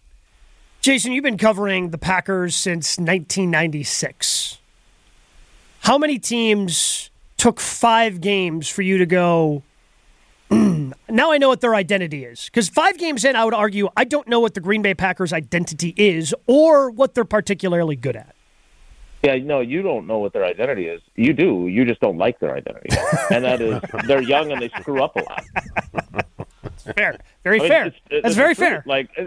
Jason, 0.80 1.12
you've 1.12 1.24
been 1.24 1.38
covering 1.38 1.90
the 1.90 1.98
Packers 1.98 2.54
since 2.54 2.98
1996. 2.98 4.58
How 5.80 5.98
many 5.98 6.18
teams 6.18 7.10
took 7.36 7.58
five 7.58 8.20
games 8.20 8.68
for 8.68 8.82
you 8.82 8.98
to 8.98 9.06
go? 9.06 9.62
Now 11.14 11.32
I 11.32 11.38
know 11.38 11.48
what 11.48 11.60
their 11.60 11.74
identity 11.74 12.24
is. 12.24 12.46
Because 12.46 12.68
five 12.68 12.98
games 12.98 13.24
in, 13.24 13.36
I 13.36 13.44
would 13.44 13.54
argue 13.54 13.88
I 13.96 14.04
don't 14.04 14.26
know 14.28 14.40
what 14.40 14.54
the 14.54 14.60
Green 14.60 14.82
Bay 14.82 14.94
Packers' 14.94 15.32
identity 15.32 15.94
is 15.96 16.34
or 16.46 16.90
what 16.90 17.14
they're 17.14 17.24
particularly 17.24 17.96
good 17.96 18.16
at. 18.16 18.34
Yeah, 19.22 19.36
no, 19.36 19.60
you 19.60 19.80
don't 19.80 20.06
know 20.06 20.18
what 20.18 20.34
their 20.34 20.44
identity 20.44 20.86
is. 20.86 21.00
You 21.16 21.32
do. 21.32 21.66
You 21.68 21.86
just 21.86 22.00
don't 22.00 22.18
like 22.18 22.40
their 22.40 22.54
identity, 22.54 22.90
and 23.30 23.42
that 23.44 23.62
is 23.62 23.80
they're 24.06 24.20
young 24.22 24.52
and 24.52 24.60
they 24.60 24.68
screw 24.80 25.02
up 25.02 25.16
a 25.16 25.20
lot. 25.22 25.44
Fair, 26.94 27.18
very 27.42 27.56
I 27.60 27.62
mean, 27.62 27.68
fair. 27.70 27.86
it's- 27.86 28.00
it's 28.10 28.22
That's 28.22 28.34
the 28.34 28.40
very 28.42 28.54
fair. 28.54 28.82
Like, 28.86 29.08
uh, 29.18 29.24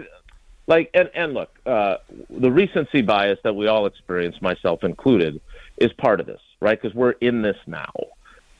like, 0.68 0.90
and 0.94 1.10
and 1.14 1.34
look, 1.34 1.50
uh, 1.66 1.96
the 2.30 2.50
recency 2.52 3.02
bias 3.02 3.40
that 3.42 3.54
we 3.56 3.66
all 3.66 3.86
experience, 3.86 4.40
myself 4.40 4.84
included, 4.84 5.40
is 5.78 5.92
part 5.94 6.20
of 6.20 6.26
this, 6.26 6.40
right? 6.60 6.80
Because 6.80 6.94
we're 6.94 7.12
in 7.20 7.42
this 7.42 7.56
now. 7.66 7.90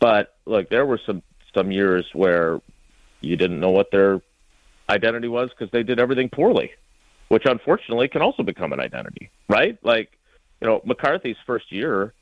But 0.00 0.34
look, 0.44 0.68
there 0.70 0.86
were 0.86 1.00
some 1.06 1.22
some 1.54 1.70
years 1.70 2.04
where 2.14 2.60
you 3.20 3.36
didn't 3.36 3.60
know 3.60 3.70
what 3.70 3.90
their 3.90 4.20
identity 4.90 5.28
was 5.28 5.50
because 5.50 5.70
they 5.72 5.82
did 5.82 5.98
everything 6.00 6.28
poorly, 6.28 6.70
which 7.28 7.44
unfortunately 7.46 8.08
can 8.08 8.22
also 8.22 8.42
become 8.42 8.72
an 8.72 8.80
identity, 8.80 9.30
right? 9.48 9.78
Like, 9.82 10.10
you 10.60 10.66
know, 10.68 10.80
McCarthy's 10.84 11.36
first 11.46 11.70
year 11.70 12.14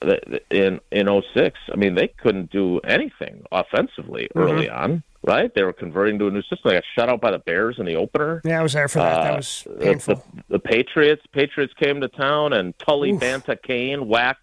uh, 0.00 0.14
in 0.50 0.80
in 0.90 1.22
06, 1.34 1.58
I 1.72 1.76
mean, 1.76 1.94
they 1.94 2.08
couldn't 2.08 2.50
do 2.52 2.78
anything 2.80 3.44
offensively 3.50 4.28
early 4.36 4.68
on, 4.70 5.02
right? 5.24 5.52
They 5.52 5.64
were 5.64 5.72
converting 5.72 6.18
to 6.20 6.28
a 6.28 6.30
new 6.30 6.42
system. 6.42 6.58
They 6.66 6.72
got 6.74 6.84
shut 6.96 7.08
out 7.08 7.20
by 7.20 7.32
the 7.32 7.40
Bears 7.40 7.76
in 7.78 7.86
the 7.86 7.96
opener. 7.96 8.40
Yeah, 8.44 8.60
I 8.60 8.62
was 8.62 8.74
there 8.74 8.86
for 8.88 8.98
that. 9.00 9.22
that 9.22 9.32
Uh, 9.32 9.36
was 9.36 9.66
the- 9.68 9.84
painful. 9.84 10.14
The, 10.14 10.42
the 10.50 10.58
Patriots, 10.60 11.22
Patriots 11.32 11.72
came 11.82 12.00
to 12.00 12.08
town, 12.08 12.52
and 12.52 12.78
Tully 12.78 13.10
Oof. 13.12 13.20
Banta-Cain 13.20 14.06
whacked 14.06 14.38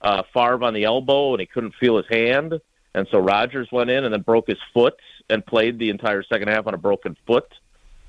uh, 0.00 0.22
Favre 0.34 0.64
on 0.64 0.74
the 0.74 0.82
elbow, 0.84 1.32
and 1.34 1.40
he 1.40 1.46
couldn't 1.46 1.74
feel 1.78 1.96
his 1.96 2.06
hand, 2.10 2.54
and 2.94 3.06
so 3.10 3.18
Rodgers 3.18 3.68
went 3.70 3.90
in 3.90 4.04
and 4.04 4.12
then 4.12 4.22
broke 4.22 4.48
his 4.48 4.58
foot 4.74 4.94
and 5.28 5.44
played 5.44 5.78
the 5.78 5.90
entire 5.90 6.22
second 6.22 6.48
half 6.48 6.66
on 6.66 6.74
a 6.74 6.78
broken 6.78 7.16
foot. 7.26 7.46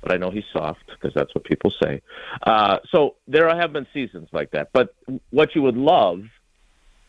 but 0.00 0.12
I 0.12 0.16
know 0.16 0.30
he's 0.30 0.44
soft 0.52 0.84
because 0.86 1.14
that's 1.14 1.34
what 1.34 1.44
people 1.44 1.72
say. 1.82 2.02
Uh, 2.42 2.78
so 2.90 3.16
there 3.28 3.48
have 3.54 3.72
been 3.72 3.86
seasons 3.94 4.28
like 4.32 4.50
that. 4.50 4.70
But 4.72 4.94
what 5.30 5.54
you 5.54 5.62
would 5.62 5.76
love 5.76 6.24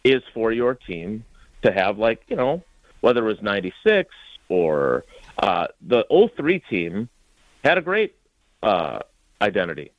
is 0.04 0.22
for 0.34 0.52
your 0.52 0.76
team 0.76 1.26
to 1.64 1.72
have, 1.72 1.98
like, 1.98 2.22
you 2.28 2.36
know, 2.36 2.64
whether 3.02 3.24
it 3.24 3.28
was 3.28 3.42
96 3.42 4.14
or 4.50 5.06
uh, 5.40 5.68
the 5.82 6.06
03 6.38 6.60
team 6.70 7.10
had 7.64 7.78
a 7.78 7.82
great 7.82 8.16
uh, 8.62 9.00
identity. 9.42 9.92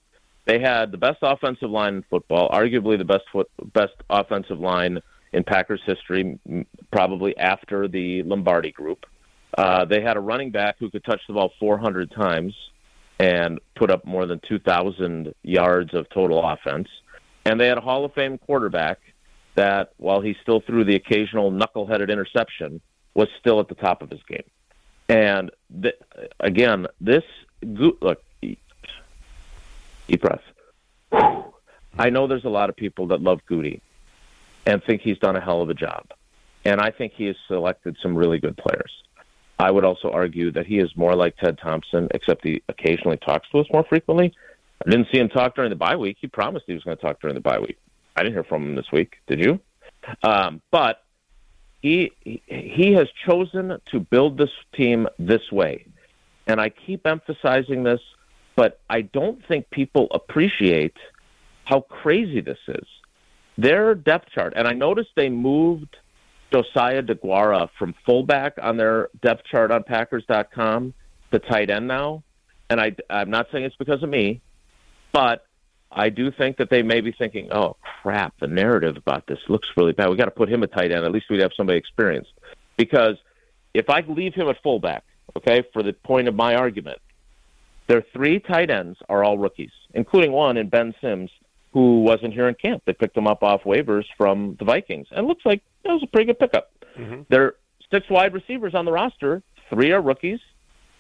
They 0.45 0.59
had 0.59 0.93
the 0.93 0.99
best 0.99 1.19
offensive 1.23 1.71
line 1.71 1.97
in 1.97 2.03
football, 2.03 2.51
arguably 2.51 2.99
the 2.99 3.05
best 3.05 3.25
foot, 3.33 3.51
best 3.73 3.95
offensive 4.11 4.61
line 4.61 5.01
in 5.35 5.43
Packers 5.43 5.83
history, 5.85 6.39
probably 6.93 7.37
after 7.37 7.89
the 7.89 8.23
Lombardi 8.23 8.71
group. 8.71 9.05
Uh, 9.59 9.85
they 9.85 10.01
had 10.01 10.17
a 10.17 10.21
running 10.21 10.51
back 10.51 10.77
who 10.79 10.91
could 10.91 11.05
touch 11.05 11.21
the 11.27 11.35
ball 11.35 11.53
400 11.59 12.11
times 12.13 12.55
and 13.19 13.61
put 13.75 13.91
up 13.91 14.05
more 14.05 14.27
than 14.27 14.41
2,000 14.49 15.35
yards 15.43 15.93
of 15.93 16.09
total 16.11 16.43
offense. 16.43 16.89
And 17.45 17.61
they 17.61 17.67
had 17.67 17.79
a 17.79 17.81
Hall 17.81 18.05
of 18.05 18.15
Fame 18.15 18.39
quarterback 18.39 19.01
that, 19.57 19.93
while 19.97 20.21
he 20.21 20.37
still 20.41 20.61
threw 20.61 20.85
the 20.85 20.95
occasional 20.95 21.53
knuckleheaded 21.53 22.11
interception, 22.11 22.81
was 23.15 23.29
still 23.39 23.61
at 23.61 23.69
the 23.69 23.75
top 23.75 24.03
of 24.03 24.11
his 24.11 24.23
game. 24.29 24.45
And 25.09 25.51
th- 25.83 25.99
again, 26.41 26.87
this 27.01 27.25
look, 27.63 28.23
deep 28.41 28.61
breath. 30.21 30.43
I 31.97 32.11
know 32.11 32.27
there's 32.27 32.45
a 32.45 32.49
lot 32.49 32.71
of 32.71 32.77
people 32.77 33.09
that 33.09 33.21
love 33.21 33.41
Gutey 33.49 33.81
and 34.67 34.83
think 34.85 35.03
he's 35.03 35.19
done 35.19 35.37
a 35.37 35.41
hell 35.41 35.63
of 35.63 35.71
a 35.71 35.75
job. 35.75 36.07
And 36.65 36.81
I 36.81 36.91
think 36.91 37.13
he 37.15 37.27
has 37.27 37.37
selected 37.47 37.97
some 38.03 38.17
really 38.17 38.39
good 38.39 38.57
players. 38.57 38.91
I 39.59 39.71
would 39.71 39.85
also 39.85 40.11
argue 40.11 40.51
that 40.53 40.67
he 40.67 40.79
is 40.79 40.97
more 40.97 41.15
like 41.15 41.37
Ted 41.37 41.59
Thompson, 41.59 42.09
except 42.13 42.45
he 42.45 42.63
occasionally 42.69 43.19
talks 43.19 43.49
to 43.51 43.59
us 43.59 43.67
more 43.73 43.85
frequently. 43.85 44.35
I 44.85 44.91
didn't 44.91 45.09
see 45.13 45.19
him 45.19 45.29
talk 45.29 45.55
during 45.55 45.71
the 45.71 45.77
bye 45.77 45.97
week. 45.97 46.17
He 46.21 46.27
promised 46.27 46.65
he 46.67 46.73
was 46.73 46.83
going 46.83 46.97
to 46.97 47.03
talk 47.03 47.21
during 47.21 47.35
the 47.35 47.41
bye 47.41 47.61
week. 47.61 47.79
I 48.17 48.23
didn't 48.23 48.35
hear 48.35 48.45
from 48.45 48.65
him 48.65 48.75
this 48.75 48.91
week. 48.93 49.17
Did 49.27 49.41
you? 49.41 49.61
Um, 50.23 50.61
but 50.71 51.03
he 51.81 52.13
he 52.47 52.93
has 52.95 53.09
chosen 53.27 53.79
to 53.91 54.01
build 54.01 54.39
this 54.39 54.51
team 54.75 55.07
this 55.19 55.53
way, 55.53 55.87
and 56.47 56.61
I 56.61 56.71
keep 56.71 57.07
emphasizing 57.07 57.83
this, 57.83 58.01
but 58.57 58.81
I 58.89 59.03
don't 59.03 59.45
think 59.47 59.71
people 59.71 60.09
appreciate 60.11 60.97
how 61.65 61.81
crazy 61.81 62.41
this 62.41 62.59
is. 62.69 62.87
Their 63.57 63.95
depth 63.95 64.31
chart, 64.31 64.55
and 64.57 64.67
I 64.67 64.73
noticed 64.73 65.11
they 65.15 65.29
moved 65.29 65.97
Josiah 66.53 67.03
DeGuara 67.03 67.69
from 67.79 67.95
fullback 68.05 68.55
on 68.61 68.77
their 68.77 69.11
depth 69.23 69.45
chart 69.45 69.71
on 69.71 69.83
Packers.com 69.83 70.95
to 71.33 71.39
tight 71.39 71.71
end 71.71 71.89
now. 71.89 72.23
And 72.71 72.81
I, 72.81 72.95
I'm 73.11 73.31
not 73.31 73.49
saying 73.53 73.65
it's 73.65 73.77
because 73.77 74.03
of 74.03 74.09
me, 74.09 74.41
but 75.13 75.47
I 75.91 76.11
do 76.11 76.31
think 76.31 76.57
that 76.57 76.71
they 76.71 76.83
may 76.83 77.01
be 77.01 77.13
thinking, 77.13 77.53
oh, 77.53 77.77
crap, 78.03 78.35
the 78.41 78.49
narrative 78.49 78.97
about 78.97 79.27
this 79.27 79.39
looks 79.49 79.69
really 79.77 79.93
bad. 79.93 80.11
we 80.11 80.17
got 80.17 80.25
to 80.25 80.31
put 80.31 80.49
him 80.49 80.63
at 80.63 80.73
tight 80.73 80.91
end. 80.91 81.05
At 81.05 81.13
least 81.13 81.27
we'd 81.31 81.41
have 81.41 81.53
somebody 81.57 81.79
experienced. 81.79 82.33
Because 82.77 83.17
if 83.75 83.89
I 83.89 84.01
leave 84.01 84.35
him 84.35 84.49
at 84.49 84.61
fullback, 84.63 85.05
okay, 85.37 85.63
for 85.73 85.83
the 85.83 85.93
point 85.93 86.27
of 86.27 86.35
my 86.35 86.57
argument, 86.57 86.99
their 87.87 88.03
three 88.13 88.41
tight 88.41 88.71
ends 88.71 88.99
are 89.09 89.23
all 89.23 89.39
rookies, 89.39 89.73
including 89.93 90.33
one 90.33 90.57
in 90.57 90.69
Ben 90.69 90.95
Sims, 91.01 91.31
who 91.75 92.03
wasn't 92.03 92.33
here 92.33 92.49
in 92.49 92.55
camp. 92.55 92.85
They 92.87 92.93
picked 92.93 93.17
him 93.17 93.27
up 93.27 93.43
off 93.43 93.65
waivers 93.65 94.05
from 94.17 94.57
the 94.61 94.65
Vikings, 94.65 95.09
and 95.11 95.27
looks 95.27 95.45
like 95.45 95.61
that 95.85 95.93
was 95.93 96.05
a 96.05 96.07
pretty 96.07 96.27
good 96.27 96.39
pickup. 96.39 96.71
Mm-hmm. 96.97 97.23
There 97.29 97.43
are 97.43 97.57
six 97.91 98.09
wide 98.09 98.33
receivers 98.33 98.77
on 98.77 98.85
the 98.85 98.93
roster. 98.93 99.43
Three 99.71 99.91
are 99.91 100.01
rookies, 100.01 100.39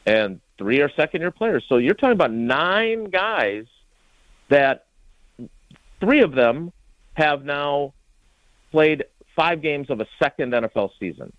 and 0.04 0.40
three 0.59 0.81
are 0.81 0.90
second-year 0.97 1.31
players. 1.31 1.64
So 1.69 1.76
you're 1.76 1.95
talking 1.95 2.14
about 2.14 2.33
nine 2.33 3.04
guys 3.04 3.66
that 4.49 4.87
three 6.00 6.23
of 6.23 6.33
them 6.33 6.73
have 7.14 7.45
now 7.45 7.95
played 8.73 9.04
five 9.37 9.62
games 9.62 9.90
of 9.90 10.00
a 10.00 10.07
second 10.21 10.52
NFL 10.52 10.90
season. 10.99 11.33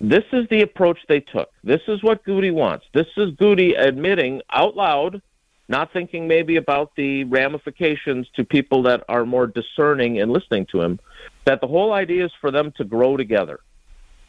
This 0.00 0.24
is 0.32 0.48
the 0.48 0.62
approach 0.62 0.98
they 1.08 1.20
took. 1.20 1.50
This 1.62 1.82
is 1.88 2.02
what 2.02 2.24
Gutey 2.24 2.52
wants. 2.52 2.86
This 2.94 3.06
is 3.18 3.32
Gutey 3.32 3.78
admitting 3.78 4.40
out 4.50 4.76
loud 4.76 5.20
not 5.68 5.92
thinking 5.92 6.28
maybe 6.28 6.56
about 6.56 6.94
the 6.96 7.24
ramifications 7.24 8.28
to 8.36 8.44
people 8.44 8.82
that 8.84 9.04
are 9.08 9.26
more 9.26 9.46
discerning 9.46 10.20
and 10.20 10.30
listening 10.30 10.66
to 10.66 10.80
him, 10.80 11.00
that 11.44 11.60
the 11.60 11.66
whole 11.66 11.92
idea 11.92 12.24
is 12.24 12.32
for 12.40 12.50
them 12.50 12.72
to 12.76 12.84
grow 12.84 13.16
together. 13.16 13.60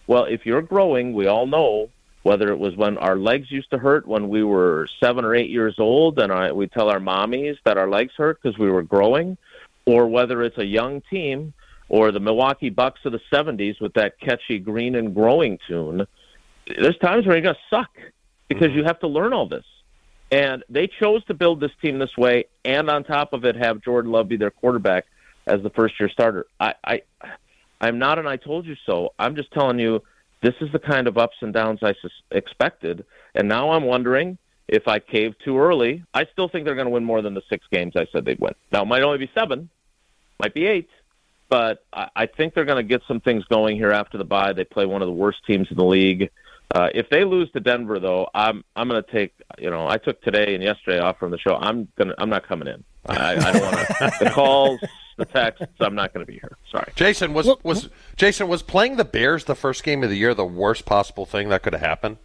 Well, 0.07 0.25
if 0.25 0.45
you're 0.45 0.61
growing, 0.61 1.13
we 1.13 1.27
all 1.27 1.45
know 1.45 1.89
whether 2.23 2.49
it 2.49 2.57
was 2.57 2.75
when 2.75 2.97
our 2.97 3.15
legs 3.15 3.51
used 3.51 3.69
to 3.71 3.77
hurt 3.77 4.07
when 4.07 4.29
we 4.29 4.43
were 4.43 4.87
seven 4.99 5.23
or 5.23 5.35
eight 5.35 5.49
years 5.49 5.75
old, 5.79 6.19
and 6.19 6.31
I, 6.31 6.51
we 6.51 6.67
tell 6.67 6.89
our 6.89 6.99
mommies 6.99 7.57
that 7.63 7.77
our 7.77 7.89
legs 7.89 8.13
hurt 8.17 8.41
because 8.41 8.57
we 8.57 8.69
were 8.69 8.83
growing, 8.83 9.37
or 9.85 10.07
whether 10.07 10.41
it's 10.43 10.57
a 10.57 10.65
young 10.65 11.01
team 11.09 11.53
or 11.89 12.11
the 12.11 12.19
Milwaukee 12.19 12.69
Bucks 12.69 12.99
of 13.05 13.13
the 13.13 13.21
70s 13.31 13.79
with 13.79 13.93
that 13.93 14.19
catchy 14.19 14.59
green 14.59 14.95
and 14.95 15.15
growing 15.15 15.57
tune, 15.67 16.05
there's 16.67 16.97
times 16.97 17.25
where 17.25 17.35
you're 17.37 17.43
going 17.43 17.55
to 17.55 17.75
suck 17.75 17.91
because 18.49 18.69
mm-hmm. 18.69 18.79
you 18.79 18.83
have 18.83 18.99
to 18.99 19.07
learn 19.07 19.31
all 19.31 19.47
this. 19.47 19.63
And 20.31 20.63
they 20.69 20.87
chose 20.87 21.23
to 21.25 21.33
build 21.33 21.61
this 21.61 21.71
team 21.81 21.99
this 21.99 22.17
way, 22.17 22.45
and 22.65 22.89
on 22.89 23.03
top 23.03 23.31
of 23.33 23.45
it, 23.45 23.55
have 23.55 23.81
Jordan 23.81 24.11
Love 24.11 24.27
be 24.27 24.35
their 24.35 24.51
quarterback 24.51 25.05
as 25.45 25.63
the 25.63 25.69
first 25.69 25.99
year 25.99 26.09
starter. 26.09 26.45
I, 26.59 26.73
I, 26.83 27.01
I'm 27.79 27.97
not 27.97 28.19
an 28.19 28.27
I 28.27 28.35
told 28.35 28.65
you 28.65 28.75
so. 28.85 29.13
I'm 29.17 29.35
just 29.35 29.51
telling 29.51 29.79
you 29.79 30.03
this 30.41 30.55
is 30.61 30.71
the 30.71 30.79
kind 30.79 31.07
of 31.07 31.17
ups 31.17 31.37
and 31.41 31.53
downs 31.53 31.79
I 31.81 31.93
sus- 32.01 32.11
expected. 32.31 33.05
And 33.35 33.47
now 33.47 33.71
I'm 33.71 33.83
wondering 33.83 34.37
if 34.67 34.87
I 34.87 34.99
caved 34.99 35.37
too 35.43 35.57
early. 35.57 36.03
I 36.13 36.25
still 36.25 36.49
think 36.49 36.65
they're 36.65 36.75
going 36.75 36.87
to 36.87 36.91
win 36.91 37.05
more 37.05 37.21
than 37.21 37.33
the 37.33 37.43
six 37.49 37.65
games 37.71 37.93
I 37.95 38.07
said 38.11 38.25
they'd 38.25 38.39
win. 38.39 38.53
Now, 38.71 38.81
it 38.81 38.87
might 38.87 39.03
only 39.03 39.19
be 39.19 39.31
seven, 39.33 39.69
might 40.39 40.53
be 40.53 40.67
eight, 40.67 40.89
but 41.49 41.85
I, 41.93 42.09
I 42.15 42.25
think 42.25 42.53
they're 42.53 42.65
going 42.65 42.83
to 42.83 42.83
get 42.83 43.01
some 43.07 43.21
things 43.21 43.45
going 43.45 43.77
here 43.77 43.91
after 43.91 44.17
the 44.17 44.25
bye. 44.25 44.53
They 44.53 44.65
play 44.65 44.85
one 44.85 45.01
of 45.01 45.07
the 45.07 45.13
worst 45.13 45.39
teams 45.47 45.67
in 45.71 45.77
the 45.77 45.85
league. 45.85 46.29
Uh, 46.73 46.89
if 46.93 47.09
they 47.09 47.23
lose 47.23 47.49
to 47.51 47.59
Denver, 47.59 47.99
though, 47.99 48.27
I'm 48.33 48.63
I'm 48.75 48.89
going 48.89 49.01
to 49.01 49.11
take 49.11 49.33
you 49.57 49.69
know 49.69 49.87
I 49.87 49.97
took 49.97 50.21
today 50.21 50.53
and 50.53 50.63
yesterday 50.63 50.99
off 50.99 51.17
from 51.17 51.31
the 51.31 51.37
show. 51.37 51.55
I'm 51.55 51.87
gonna 51.97 52.13
I'm 52.17 52.29
not 52.29 52.47
coming 52.47 52.67
in. 52.67 52.83
I, 53.05 53.35
I 53.35 53.51
don't 53.53 53.61
want 53.61 53.87
to 53.87 54.13
the 54.19 54.29
calls, 54.31 54.79
the 55.15 55.25
texts. 55.25 55.65
I'm 55.79 55.95
not 55.95 56.13
going 56.13 56.25
to 56.25 56.31
be 56.31 56.39
here. 56.39 56.57
Sorry. 56.69 56.91
Jason 56.95 57.33
was 57.33 57.49
was 57.63 57.89
Jason 58.17 58.49
was 58.49 58.61
playing 58.61 58.97
the 58.97 59.05
Bears 59.05 59.45
the 59.45 59.55
first 59.55 59.83
game 59.83 60.03
of 60.03 60.09
the 60.09 60.17
year 60.17 60.33
the 60.33 60.45
worst 60.45 60.85
possible 60.85 61.25
thing 61.25 61.49
that 61.49 61.63
could 61.63 61.73
have 61.73 61.81
happened. 61.81 62.17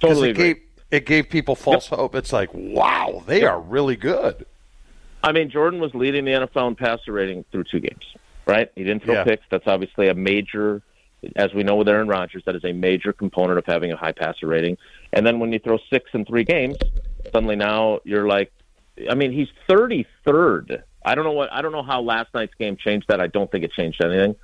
Totally. 0.00 0.30
It 0.30 0.36
gave, 0.36 0.60
it 0.90 1.06
gave 1.06 1.30
people 1.30 1.54
false 1.54 1.90
yep. 1.90 2.00
hope. 2.00 2.14
It's 2.14 2.32
like 2.32 2.50
wow, 2.52 3.22
they 3.26 3.42
yep. 3.42 3.52
are 3.52 3.60
really 3.60 3.96
good. 3.96 4.44
I 5.22 5.32
mean, 5.32 5.50
Jordan 5.50 5.80
was 5.80 5.94
leading 5.94 6.24
the 6.24 6.32
NFL 6.32 6.68
in 6.68 6.74
passer 6.76 7.12
rating 7.12 7.44
through 7.50 7.64
two 7.64 7.80
games. 7.80 8.04
Right? 8.44 8.70
He 8.76 8.84
didn't 8.84 9.02
throw 9.02 9.14
yeah. 9.14 9.24
picks. 9.24 9.44
That's 9.50 9.66
obviously 9.66 10.08
a 10.08 10.14
major 10.14 10.82
as 11.34 11.52
we 11.54 11.62
know 11.62 11.76
with 11.76 11.88
Aaron 11.88 12.08
Rodgers, 12.08 12.42
that 12.46 12.54
is 12.54 12.64
a 12.64 12.72
major 12.72 13.12
component 13.12 13.58
of 13.58 13.66
having 13.66 13.92
a 13.92 13.96
high 13.96 14.12
passer 14.12 14.46
rating. 14.46 14.76
And 15.12 15.26
then 15.26 15.38
when 15.38 15.52
you 15.52 15.58
throw 15.58 15.78
six 15.90 16.10
in 16.12 16.24
three 16.24 16.44
games, 16.44 16.76
suddenly 17.32 17.56
now 17.56 18.00
you're 18.04 18.26
like, 18.26 18.52
I 19.10 19.14
mean, 19.14 19.32
he's 19.32 19.48
33rd. 19.68 20.82
I 21.04 21.14
don't 21.14 21.24
know 21.24 21.32
what 21.32 21.52
I 21.52 21.62
don't 21.62 21.72
know 21.72 21.82
how 21.82 22.00
last 22.00 22.34
night's 22.34 22.54
game 22.54 22.76
changed 22.76 23.08
that. 23.08 23.20
I 23.20 23.28
don't 23.28 23.50
think 23.50 23.64
it 23.64 23.72
changed 23.72 24.02
anything, 24.02 24.34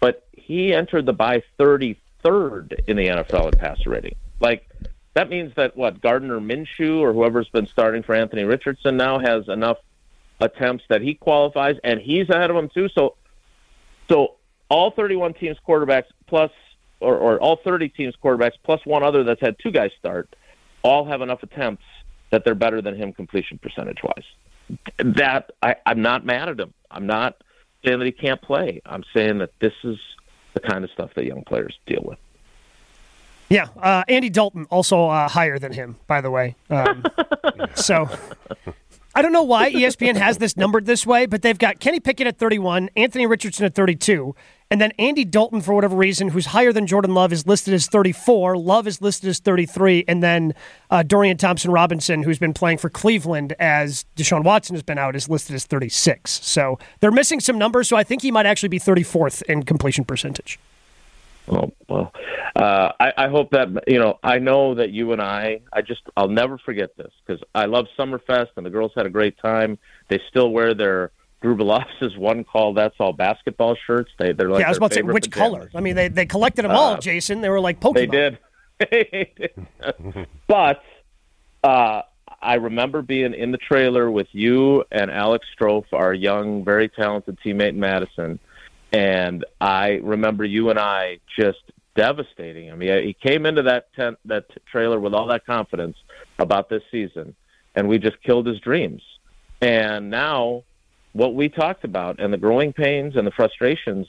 but 0.00 0.26
he 0.32 0.72
entered 0.72 1.06
the 1.06 1.12
bye 1.12 1.42
33rd 1.58 1.98
in 2.86 2.96
the 2.96 3.06
NFL 3.06 3.52
in 3.52 3.58
passer 3.58 3.90
rating. 3.90 4.14
Like 4.38 4.68
that 5.14 5.28
means 5.28 5.52
that 5.56 5.76
what 5.76 6.00
Gardner 6.00 6.40
Minshew 6.40 7.00
or 7.00 7.12
whoever's 7.12 7.48
been 7.48 7.66
starting 7.66 8.02
for 8.02 8.14
Anthony 8.14 8.44
Richardson 8.44 8.96
now 8.96 9.18
has 9.18 9.48
enough 9.48 9.78
attempts 10.40 10.84
that 10.88 11.02
he 11.02 11.14
qualifies, 11.14 11.76
and 11.84 12.00
he's 12.00 12.28
ahead 12.30 12.50
of 12.50 12.56
him 12.56 12.68
too. 12.68 12.88
So, 12.88 13.16
so 14.08 14.36
all 14.68 14.90
31 14.90 15.34
teams 15.34 15.56
quarterbacks 15.66 16.06
plus 16.32 16.50
or, 17.00 17.14
or 17.14 17.38
all 17.40 17.56
30 17.56 17.90
teams 17.90 18.14
quarterbacks 18.24 18.54
plus 18.64 18.80
one 18.86 19.02
other 19.02 19.22
that's 19.22 19.42
had 19.42 19.54
two 19.62 19.70
guys 19.70 19.90
start 19.98 20.34
all 20.82 21.04
have 21.04 21.20
enough 21.20 21.42
attempts 21.42 21.84
that 22.30 22.42
they're 22.42 22.54
better 22.54 22.80
than 22.80 22.96
him 22.96 23.12
completion 23.12 23.58
percentage 23.58 23.98
wise. 24.02 24.24
That 24.96 25.50
I, 25.60 25.76
I'm 25.84 26.00
not 26.00 26.24
mad 26.24 26.48
at 26.48 26.58
him. 26.58 26.72
I'm 26.90 27.06
not 27.06 27.36
saying 27.84 27.98
that 27.98 28.06
he 28.06 28.12
can't 28.12 28.40
play. 28.40 28.80
I'm 28.86 29.04
saying 29.12 29.38
that 29.38 29.50
this 29.60 29.74
is 29.84 29.98
the 30.54 30.60
kind 30.60 30.84
of 30.84 30.90
stuff 30.90 31.10
that 31.16 31.26
young 31.26 31.44
players 31.44 31.78
deal 31.84 32.02
with. 32.02 32.18
Yeah, 33.50 33.68
uh, 33.76 34.04
Andy 34.08 34.30
Dalton 34.30 34.66
also 34.70 35.08
uh, 35.08 35.28
higher 35.28 35.58
than 35.58 35.74
him, 35.74 35.96
by 36.06 36.22
the 36.22 36.30
way. 36.30 36.56
Um, 36.70 37.04
so 37.74 38.08
I 39.22 39.24
don't 39.24 39.32
know 39.32 39.44
why 39.44 39.70
ESPN 39.70 40.16
has 40.16 40.38
this 40.38 40.56
numbered 40.56 40.84
this 40.84 41.06
way, 41.06 41.26
but 41.26 41.42
they've 41.42 41.56
got 41.56 41.78
Kenny 41.78 42.00
Pickett 42.00 42.26
at 42.26 42.38
31, 42.38 42.90
Anthony 42.96 43.24
Richardson 43.24 43.64
at 43.64 43.72
32, 43.72 44.34
and 44.68 44.80
then 44.80 44.90
Andy 44.98 45.24
Dalton, 45.24 45.60
for 45.60 45.74
whatever 45.74 45.94
reason, 45.94 46.30
who's 46.30 46.46
higher 46.46 46.72
than 46.72 46.88
Jordan 46.88 47.14
Love, 47.14 47.32
is 47.32 47.46
listed 47.46 47.72
as 47.72 47.86
34. 47.86 48.56
Love 48.56 48.88
is 48.88 49.00
listed 49.00 49.28
as 49.30 49.38
33, 49.38 50.06
and 50.08 50.24
then 50.24 50.54
uh, 50.90 51.04
Dorian 51.04 51.36
Thompson 51.36 51.70
Robinson, 51.70 52.24
who's 52.24 52.40
been 52.40 52.52
playing 52.52 52.78
for 52.78 52.90
Cleveland 52.90 53.54
as 53.60 54.06
Deshaun 54.16 54.42
Watson 54.42 54.74
has 54.74 54.82
been 54.82 54.98
out, 54.98 55.14
is 55.14 55.28
listed 55.28 55.54
as 55.54 55.66
36. 55.66 56.44
So 56.44 56.80
they're 56.98 57.12
missing 57.12 57.38
some 57.38 57.58
numbers, 57.58 57.86
so 57.86 57.96
I 57.96 58.02
think 58.02 58.22
he 58.22 58.32
might 58.32 58.46
actually 58.46 58.70
be 58.70 58.80
34th 58.80 59.42
in 59.42 59.62
completion 59.62 60.04
percentage. 60.04 60.58
Oh 61.48 61.72
well, 61.88 62.12
I, 63.24 63.28
hope 63.28 63.50
that 63.52 63.68
you 63.88 63.98
know. 63.98 64.18
I 64.22 64.38
know 64.38 64.74
that 64.74 64.90
you 64.90 65.12
and 65.12 65.20
I. 65.20 65.60
I 65.72 65.82
just 65.82 66.02
I'll 66.16 66.28
never 66.28 66.58
forget 66.58 66.96
this 66.96 67.12
because 67.24 67.42
I 67.54 67.66
love 67.66 67.86
Summerfest 67.98 68.48
and 68.56 68.66
the 68.66 68.70
girls 68.70 68.92
had 68.94 69.06
a 69.06 69.10
great 69.10 69.38
time. 69.38 69.78
They 70.08 70.20
still 70.28 70.50
wear 70.50 70.74
their 70.74 71.10
Grubelov's 71.42 72.16
one 72.16 72.44
call. 72.44 72.72
That's 72.74 72.94
all 72.98 73.12
basketball 73.12 73.76
shirts. 73.86 74.10
They 74.18 74.32
they're 74.32 74.50
like 74.50 74.60
yeah. 74.60 74.66
I 74.66 74.70
was 74.70 74.78
about 74.78 74.92
to 74.92 74.96
say 74.96 75.02
which 75.02 75.30
pajamas. 75.30 75.58
color. 75.58 75.70
I 75.74 75.80
mean, 75.80 75.96
they 75.96 76.08
they 76.08 76.26
collected 76.26 76.62
them 76.62 76.72
all, 76.72 76.94
Uh, 76.94 76.98
Jason. 76.98 77.40
They 77.40 77.48
were 77.48 77.60
like 77.60 77.80
Pokemon. 77.80 78.38
They 78.80 79.30
did. 79.36 80.28
but 80.46 80.82
uh, 81.62 82.02
I 82.40 82.54
remember 82.54 83.02
being 83.02 83.34
in 83.34 83.52
the 83.52 83.58
trailer 83.58 84.10
with 84.10 84.28
you 84.32 84.84
and 84.90 85.10
Alex 85.10 85.46
Strofe, 85.58 85.92
our 85.92 86.12
young, 86.12 86.64
very 86.64 86.88
talented 86.88 87.38
teammate 87.44 87.70
in 87.70 87.80
Madison, 87.80 88.40
and 88.92 89.44
I 89.60 90.00
remember 90.02 90.44
you 90.44 90.70
and 90.70 90.78
I 90.78 91.18
just 91.38 91.62
devastating 91.94 92.66
him. 92.66 92.80
He, 92.80 92.88
he 92.88 93.12
came 93.12 93.46
into 93.46 93.62
that 93.62 93.92
tent, 93.94 94.18
that 94.24 94.46
trailer 94.66 94.98
with 95.00 95.14
all 95.14 95.26
that 95.28 95.46
confidence 95.46 95.96
about 96.38 96.68
this 96.68 96.82
season, 96.90 97.34
and 97.74 97.88
we 97.88 97.98
just 97.98 98.22
killed 98.22 98.46
his 98.46 98.60
dreams. 98.60 99.02
And 99.60 100.10
now, 100.10 100.64
what 101.12 101.34
we 101.34 101.48
talked 101.48 101.84
about 101.84 102.20
and 102.20 102.32
the 102.32 102.38
growing 102.38 102.72
pains 102.72 103.16
and 103.16 103.26
the 103.26 103.30
frustrations 103.30 104.06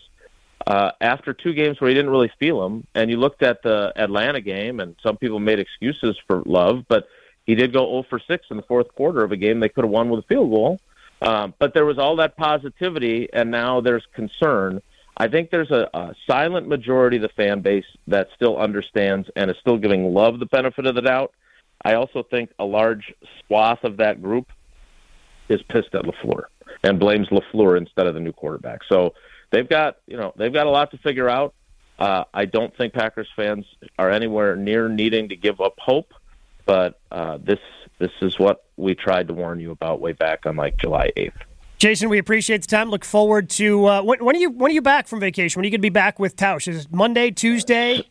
uh, 0.65 0.91
after 1.01 1.33
two 1.33 1.53
games 1.53 1.79
where 1.79 1.89
he 1.89 1.93
didn't 1.93 2.11
really 2.11 2.31
feel 2.39 2.61
them, 2.61 2.87
and 2.95 3.09
you 3.09 3.17
looked 3.17 3.43
at 3.43 3.61
the 3.63 3.91
Atlanta 3.95 4.41
game, 4.41 4.79
and 4.79 4.95
some 5.03 5.17
people 5.17 5.39
made 5.39 5.59
excuses 5.59 6.17
for 6.25 6.41
Love, 6.45 6.85
but 6.87 7.07
he 7.45 7.55
did 7.55 7.73
go 7.73 7.85
0 7.85 8.05
for 8.09 8.19
6 8.19 8.45
in 8.49 8.57
the 8.57 8.63
fourth 8.63 8.93
quarter 8.95 9.23
of 9.23 9.31
a 9.31 9.37
game 9.37 9.59
they 9.59 9.69
could 9.69 9.83
have 9.83 9.91
won 9.91 10.09
with 10.09 10.23
a 10.23 10.27
field 10.27 10.49
goal. 10.49 10.79
Um, 11.21 11.53
but 11.59 11.73
there 11.73 11.85
was 11.85 11.97
all 11.97 12.15
that 12.17 12.35
positivity, 12.37 13.29
and 13.31 13.51
now 13.51 13.81
there's 13.81 14.05
concern. 14.13 14.81
I 15.15 15.27
think 15.27 15.51
there's 15.51 15.71
a, 15.71 15.89
a 15.93 16.15
silent 16.27 16.67
majority 16.67 17.17
of 17.17 17.23
the 17.23 17.29
fan 17.29 17.61
base 17.61 17.85
that 18.07 18.29
still 18.35 18.57
understands 18.57 19.29
and 19.35 19.51
is 19.51 19.57
still 19.59 19.77
giving 19.77 20.13
Love 20.13 20.39
the 20.39 20.45
benefit 20.47 20.85
of 20.85 20.95
the 20.95 21.01
doubt. 21.01 21.33
I 21.83 21.93
also 21.93 22.23
think 22.23 22.51
a 22.57 22.65
large 22.65 23.13
swath 23.39 23.83
of 23.83 23.97
that 23.97 24.21
group 24.21 24.47
is 25.49 25.61
pissed 25.63 25.93
at 25.93 26.03
Lafleur 26.03 26.43
and 26.83 26.99
blames 26.99 27.27
Lafleur 27.27 27.77
instead 27.77 28.07
of 28.07 28.13
the 28.13 28.19
new 28.19 28.31
quarterback. 28.31 28.81
So 28.89 29.13
they've 29.51 29.67
got 29.67 29.97
you 30.07 30.17
know 30.17 30.33
they've 30.35 30.53
got 30.53 30.67
a 30.67 30.69
lot 30.69 30.91
to 30.91 30.97
figure 30.97 31.29
out. 31.29 31.53
Uh, 31.99 32.23
I 32.33 32.45
don't 32.45 32.75
think 32.75 32.93
Packers 32.93 33.29
fans 33.35 33.65
are 33.99 34.09
anywhere 34.09 34.55
near 34.55 34.89
needing 34.89 35.29
to 35.29 35.35
give 35.35 35.61
up 35.61 35.75
hope, 35.77 36.13
but 36.65 36.99
uh, 37.11 37.37
this 37.41 37.59
this 37.99 38.11
is 38.21 38.39
what 38.39 38.65
we 38.77 38.95
tried 38.95 39.27
to 39.27 39.33
warn 39.33 39.59
you 39.59 39.71
about 39.71 40.01
way 40.01 40.13
back 40.13 40.45
on 40.45 40.55
like 40.55 40.77
July 40.77 41.11
eighth. 41.15 41.37
Jason, 41.83 42.07
we 42.07 42.17
appreciate 42.17 42.61
the 42.61 42.67
time. 42.67 42.89
Look 42.89 43.03
forward 43.03 43.49
to 43.49 43.85
uh, 43.87 44.01
when, 44.03 44.23
when 44.23 44.37
are 44.37 44.39
you 44.39 44.49
when 44.51 44.71
are 44.71 44.73
you 44.73 44.81
back 44.81 45.05
from 45.05 45.19
vacation? 45.19 45.59
When 45.59 45.65
are 45.65 45.67
you 45.67 45.71
going 45.71 45.79
to 45.79 45.85
be 45.85 45.89
back 45.89 46.17
with 46.17 46.37
Tausch? 46.37 46.65
Is 46.69 46.85
it 46.85 46.93
Monday, 46.93 47.29
Tuesday? 47.29 48.07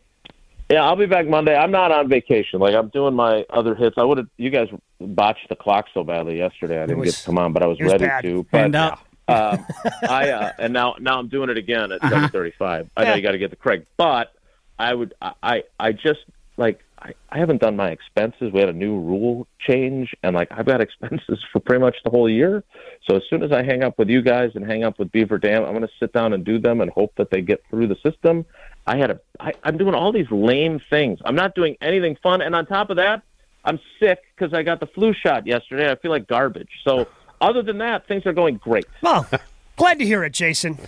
Yeah, 0.69 0.83
I'll 0.83 0.95
be 0.95 1.07
back 1.07 1.25
Monday. 1.27 1.55
I'm 1.55 1.71
not 1.71 1.91
on 1.91 2.07
vacation. 2.07 2.59
Like 2.59 2.75
I'm 2.75 2.89
doing 2.89 3.15
my 3.15 3.43
other 3.49 3.73
hits. 3.73 3.95
I 3.97 4.03
would 4.03 4.19
have. 4.19 4.27
You 4.37 4.51
guys 4.51 4.67
botched 5.01 5.49
the 5.49 5.55
clock 5.55 5.85
so 5.91 6.03
badly 6.03 6.37
yesterday. 6.37 6.83
I 6.83 6.85
didn't 6.85 6.99
was- 6.99 7.13
get 7.15 7.19
to 7.21 7.25
come 7.25 7.39
on, 7.39 7.51
but 7.51 7.63
I 7.63 7.65
was 7.65 7.79
was 7.79 7.93
ready 7.93 8.05
bad. 8.05 8.21
to. 8.21 8.45
But 8.51 8.61
And, 8.65 8.75
uh, 8.75 8.95
um, 9.27 9.65
I 10.07 10.29
uh, 10.29 10.51
and 10.59 10.71
now 10.71 10.93
now 10.99 11.17
I'm 11.17 11.27
doing 11.27 11.49
it 11.49 11.57
again 11.57 11.91
at 11.91 11.99
7:35. 12.01 12.91
I 12.95 13.03
know 13.05 13.09
Yeah. 13.09 13.15
you 13.15 13.23
got 13.23 13.31
to 13.31 13.39
get 13.39 13.49
the 13.49 13.55
Craig, 13.55 13.87
but 13.97 14.33
I 14.77 14.93
would 14.93 15.15
I 15.19 15.33
I, 15.41 15.63
I 15.79 15.91
just 15.93 16.19
like 16.57 16.79
I, 17.03 17.13
I 17.29 17.37
haven't 17.37 17.61
done 17.61 17.75
my 17.75 17.89
expenses. 17.89 18.51
We 18.53 18.59
had 18.59 18.69
a 18.69 18.73
new 18.73 18.97
rule 18.97 19.47
change, 19.59 20.15
and 20.23 20.35
like 20.35 20.47
I've 20.51 20.65
got 20.65 20.81
expenses 20.87 21.39
for 21.51 21.59
pretty 21.59 21.81
much 21.81 21.97
the 22.03 22.09
whole 22.09 22.29
year. 22.29 22.63
So 23.07 23.17
as 23.17 23.23
soon 23.29 23.43
as 23.43 23.51
I 23.51 23.63
hang 23.63 23.83
up 23.83 23.99
with 23.99 24.09
you 24.09 24.21
guys 24.21 24.51
and 24.55 24.65
hang 24.65 24.83
up 24.83 24.99
with 24.99 25.11
Beaver 25.11 25.37
Dam, 25.37 25.63
I'm 25.63 25.71
going 25.71 25.81
to 25.81 25.93
sit 25.99 26.13
down 26.13 26.33
and 26.33 26.43
do 26.43 26.59
them 26.59 26.81
and 26.81 26.89
hope 26.91 27.13
that 27.17 27.29
they 27.29 27.41
get 27.41 27.63
through 27.69 27.87
the 27.87 27.97
system. 28.03 28.45
I 28.87 28.97
had 28.97 29.11
a 29.11 29.19
I, 29.39 29.53
I'm 29.63 29.77
doing 29.77 29.95
all 29.95 30.11
these 30.11 30.31
lame 30.31 30.81
things. 30.89 31.19
I'm 31.25 31.35
not 31.35 31.55
doing 31.55 31.77
anything 31.81 32.17
fun, 32.23 32.41
and 32.41 32.55
on 32.55 32.65
top 32.65 32.89
of 32.89 32.97
that, 32.97 33.23
I'm 33.65 33.79
sick 33.99 34.19
because 34.35 34.53
I 34.53 34.63
got 34.63 34.79
the 34.79 34.87
flu 34.87 35.13
shot 35.13 35.45
yesterday. 35.45 35.91
I 35.91 35.95
feel 35.95 36.11
like 36.11 36.27
garbage. 36.27 36.69
So 36.83 37.07
other 37.41 37.61
than 37.61 37.79
that, 37.79 38.07
things 38.07 38.25
are 38.25 38.33
going 38.33 38.57
great. 38.57 38.85
Well, 39.01 39.27
glad 39.75 39.99
to 39.99 40.05
hear 40.05 40.23
it, 40.23 40.33
Jason. 40.33 40.79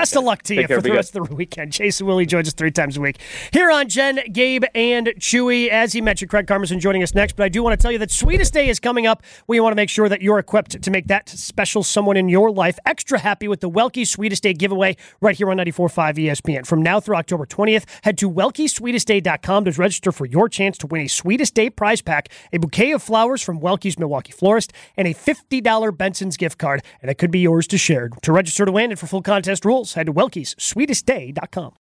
Best 0.00 0.16
of 0.16 0.24
luck 0.24 0.42
to 0.44 0.54
you 0.54 0.62
Take 0.62 0.68
care, 0.68 0.78
for 0.78 0.82
the 0.82 0.92
rest 0.92 1.14
of 1.14 1.28
the 1.28 1.34
weekend. 1.40 1.72
Jason 1.72 2.06
Wilde 2.06 2.26
joins 2.26 2.48
us 2.48 2.54
three 2.54 2.70
times 2.70 2.96
a 2.96 3.02
week 3.02 3.18
here 3.52 3.70
on 3.70 3.86
Jen, 3.86 4.20
Gabe, 4.32 4.64
and 4.74 5.08
Chewy. 5.18 5.68
As 5.68 5.92
he 5.92 6.00
mentioned, 6.00 6.30
Craig 6.30 6.46
Karmazin 6.46 6.80
joining 6.80 7.02
us 7.02 7.14
next. 7.14 7.36
But 7.36 7.44
I 7.44 7.50
do 7.50 7.62
want 7.62 7.78
to 7.78 7.82
tell 7.82 7.92
you 7.92 7.98
that 7.98 8.10
Sweetest 8.10 8.54
Day 8.54 8.70
is 8.70 8.80
coming 8.80 9.06
up. 9.06 9.22
We 9.46 9.60
want 9.60 9.72
to 9.72 9.76
make 9.76 9.90
sure 9.90 10.08
that 10.08 10.22
you're 10.22 10.38
equipped 10.38 10.80
to 10.80 10.90
make 10.90 11.08
that 11.08 11.28
special 11.28 11.82
someone 11.82 12.16
in 12.16 12.30
your 12.30 12.50
life 12.50 12.78
extra 12.86 13.18
happy 13.18 13.46
with 13.46 13.60
the 13.60 13.68
Welkie 13.68 14.06
Sweetest 14.06 14.42
Day 14.42 14.54
giveaway 14.54 14.96
right 15.20 15.36
here 15.36 15.50
on 15.50 15.58
94.5 15.58 16.14
ESPN. 16.16 16.66
From 16.66 16.80
now 16.80 16.98
through 16.98 17.16
October 17.16 17.44
20th, 17.44 17.84
head 18.02 18.16
to 18.18 18.30
WelkieSweetestDay.com 18.30 19.66
to 19.66 19.72
register 19.72 20.12
for 20.12 20.24
your 20.24 20.48
chance 20.48 20.78
to 20.78 20.86
win 20.86 21.02
a 21.02 21.08
Sweetest 21.08 21.54
Day 21.54 21.68
prize 21.68 22.00
pack, 22.00 22.30
a 22.54 22.58
bouquet 22.58 22.92
of 22.92 23.02
flowers 23.02 23.42
from 23.42 23.60
Welkie's 23.60 23.98
Milwaukee 23.98 24.32
Florist, 24.32 24.72
and 24.96 25.06
a 25.06 25.12
$50 25.12 25.96
Benson's 25.98 26.38
gift 26.38 26.56
card. 26.56 26.82
And 27.02 27.10
it 27.10 27.18
could 27.18 27.30
be 27.30 27.40
yours 27.40 27.66
to 27.66 27.76
share. 27.76 28.08
To 28.22 28.32
register 28.32 28.64
to 28.64 28.72
win 28.72 28.90
and 28.90 28.98
for 28.98 29.06
full 29.06 29.20
contest 29.20 29.66
rules, 29.66 29.89
head 29.94 30.06
to 30.06 30.12
Welkie'sSweetestDay.com. 30.12 31.74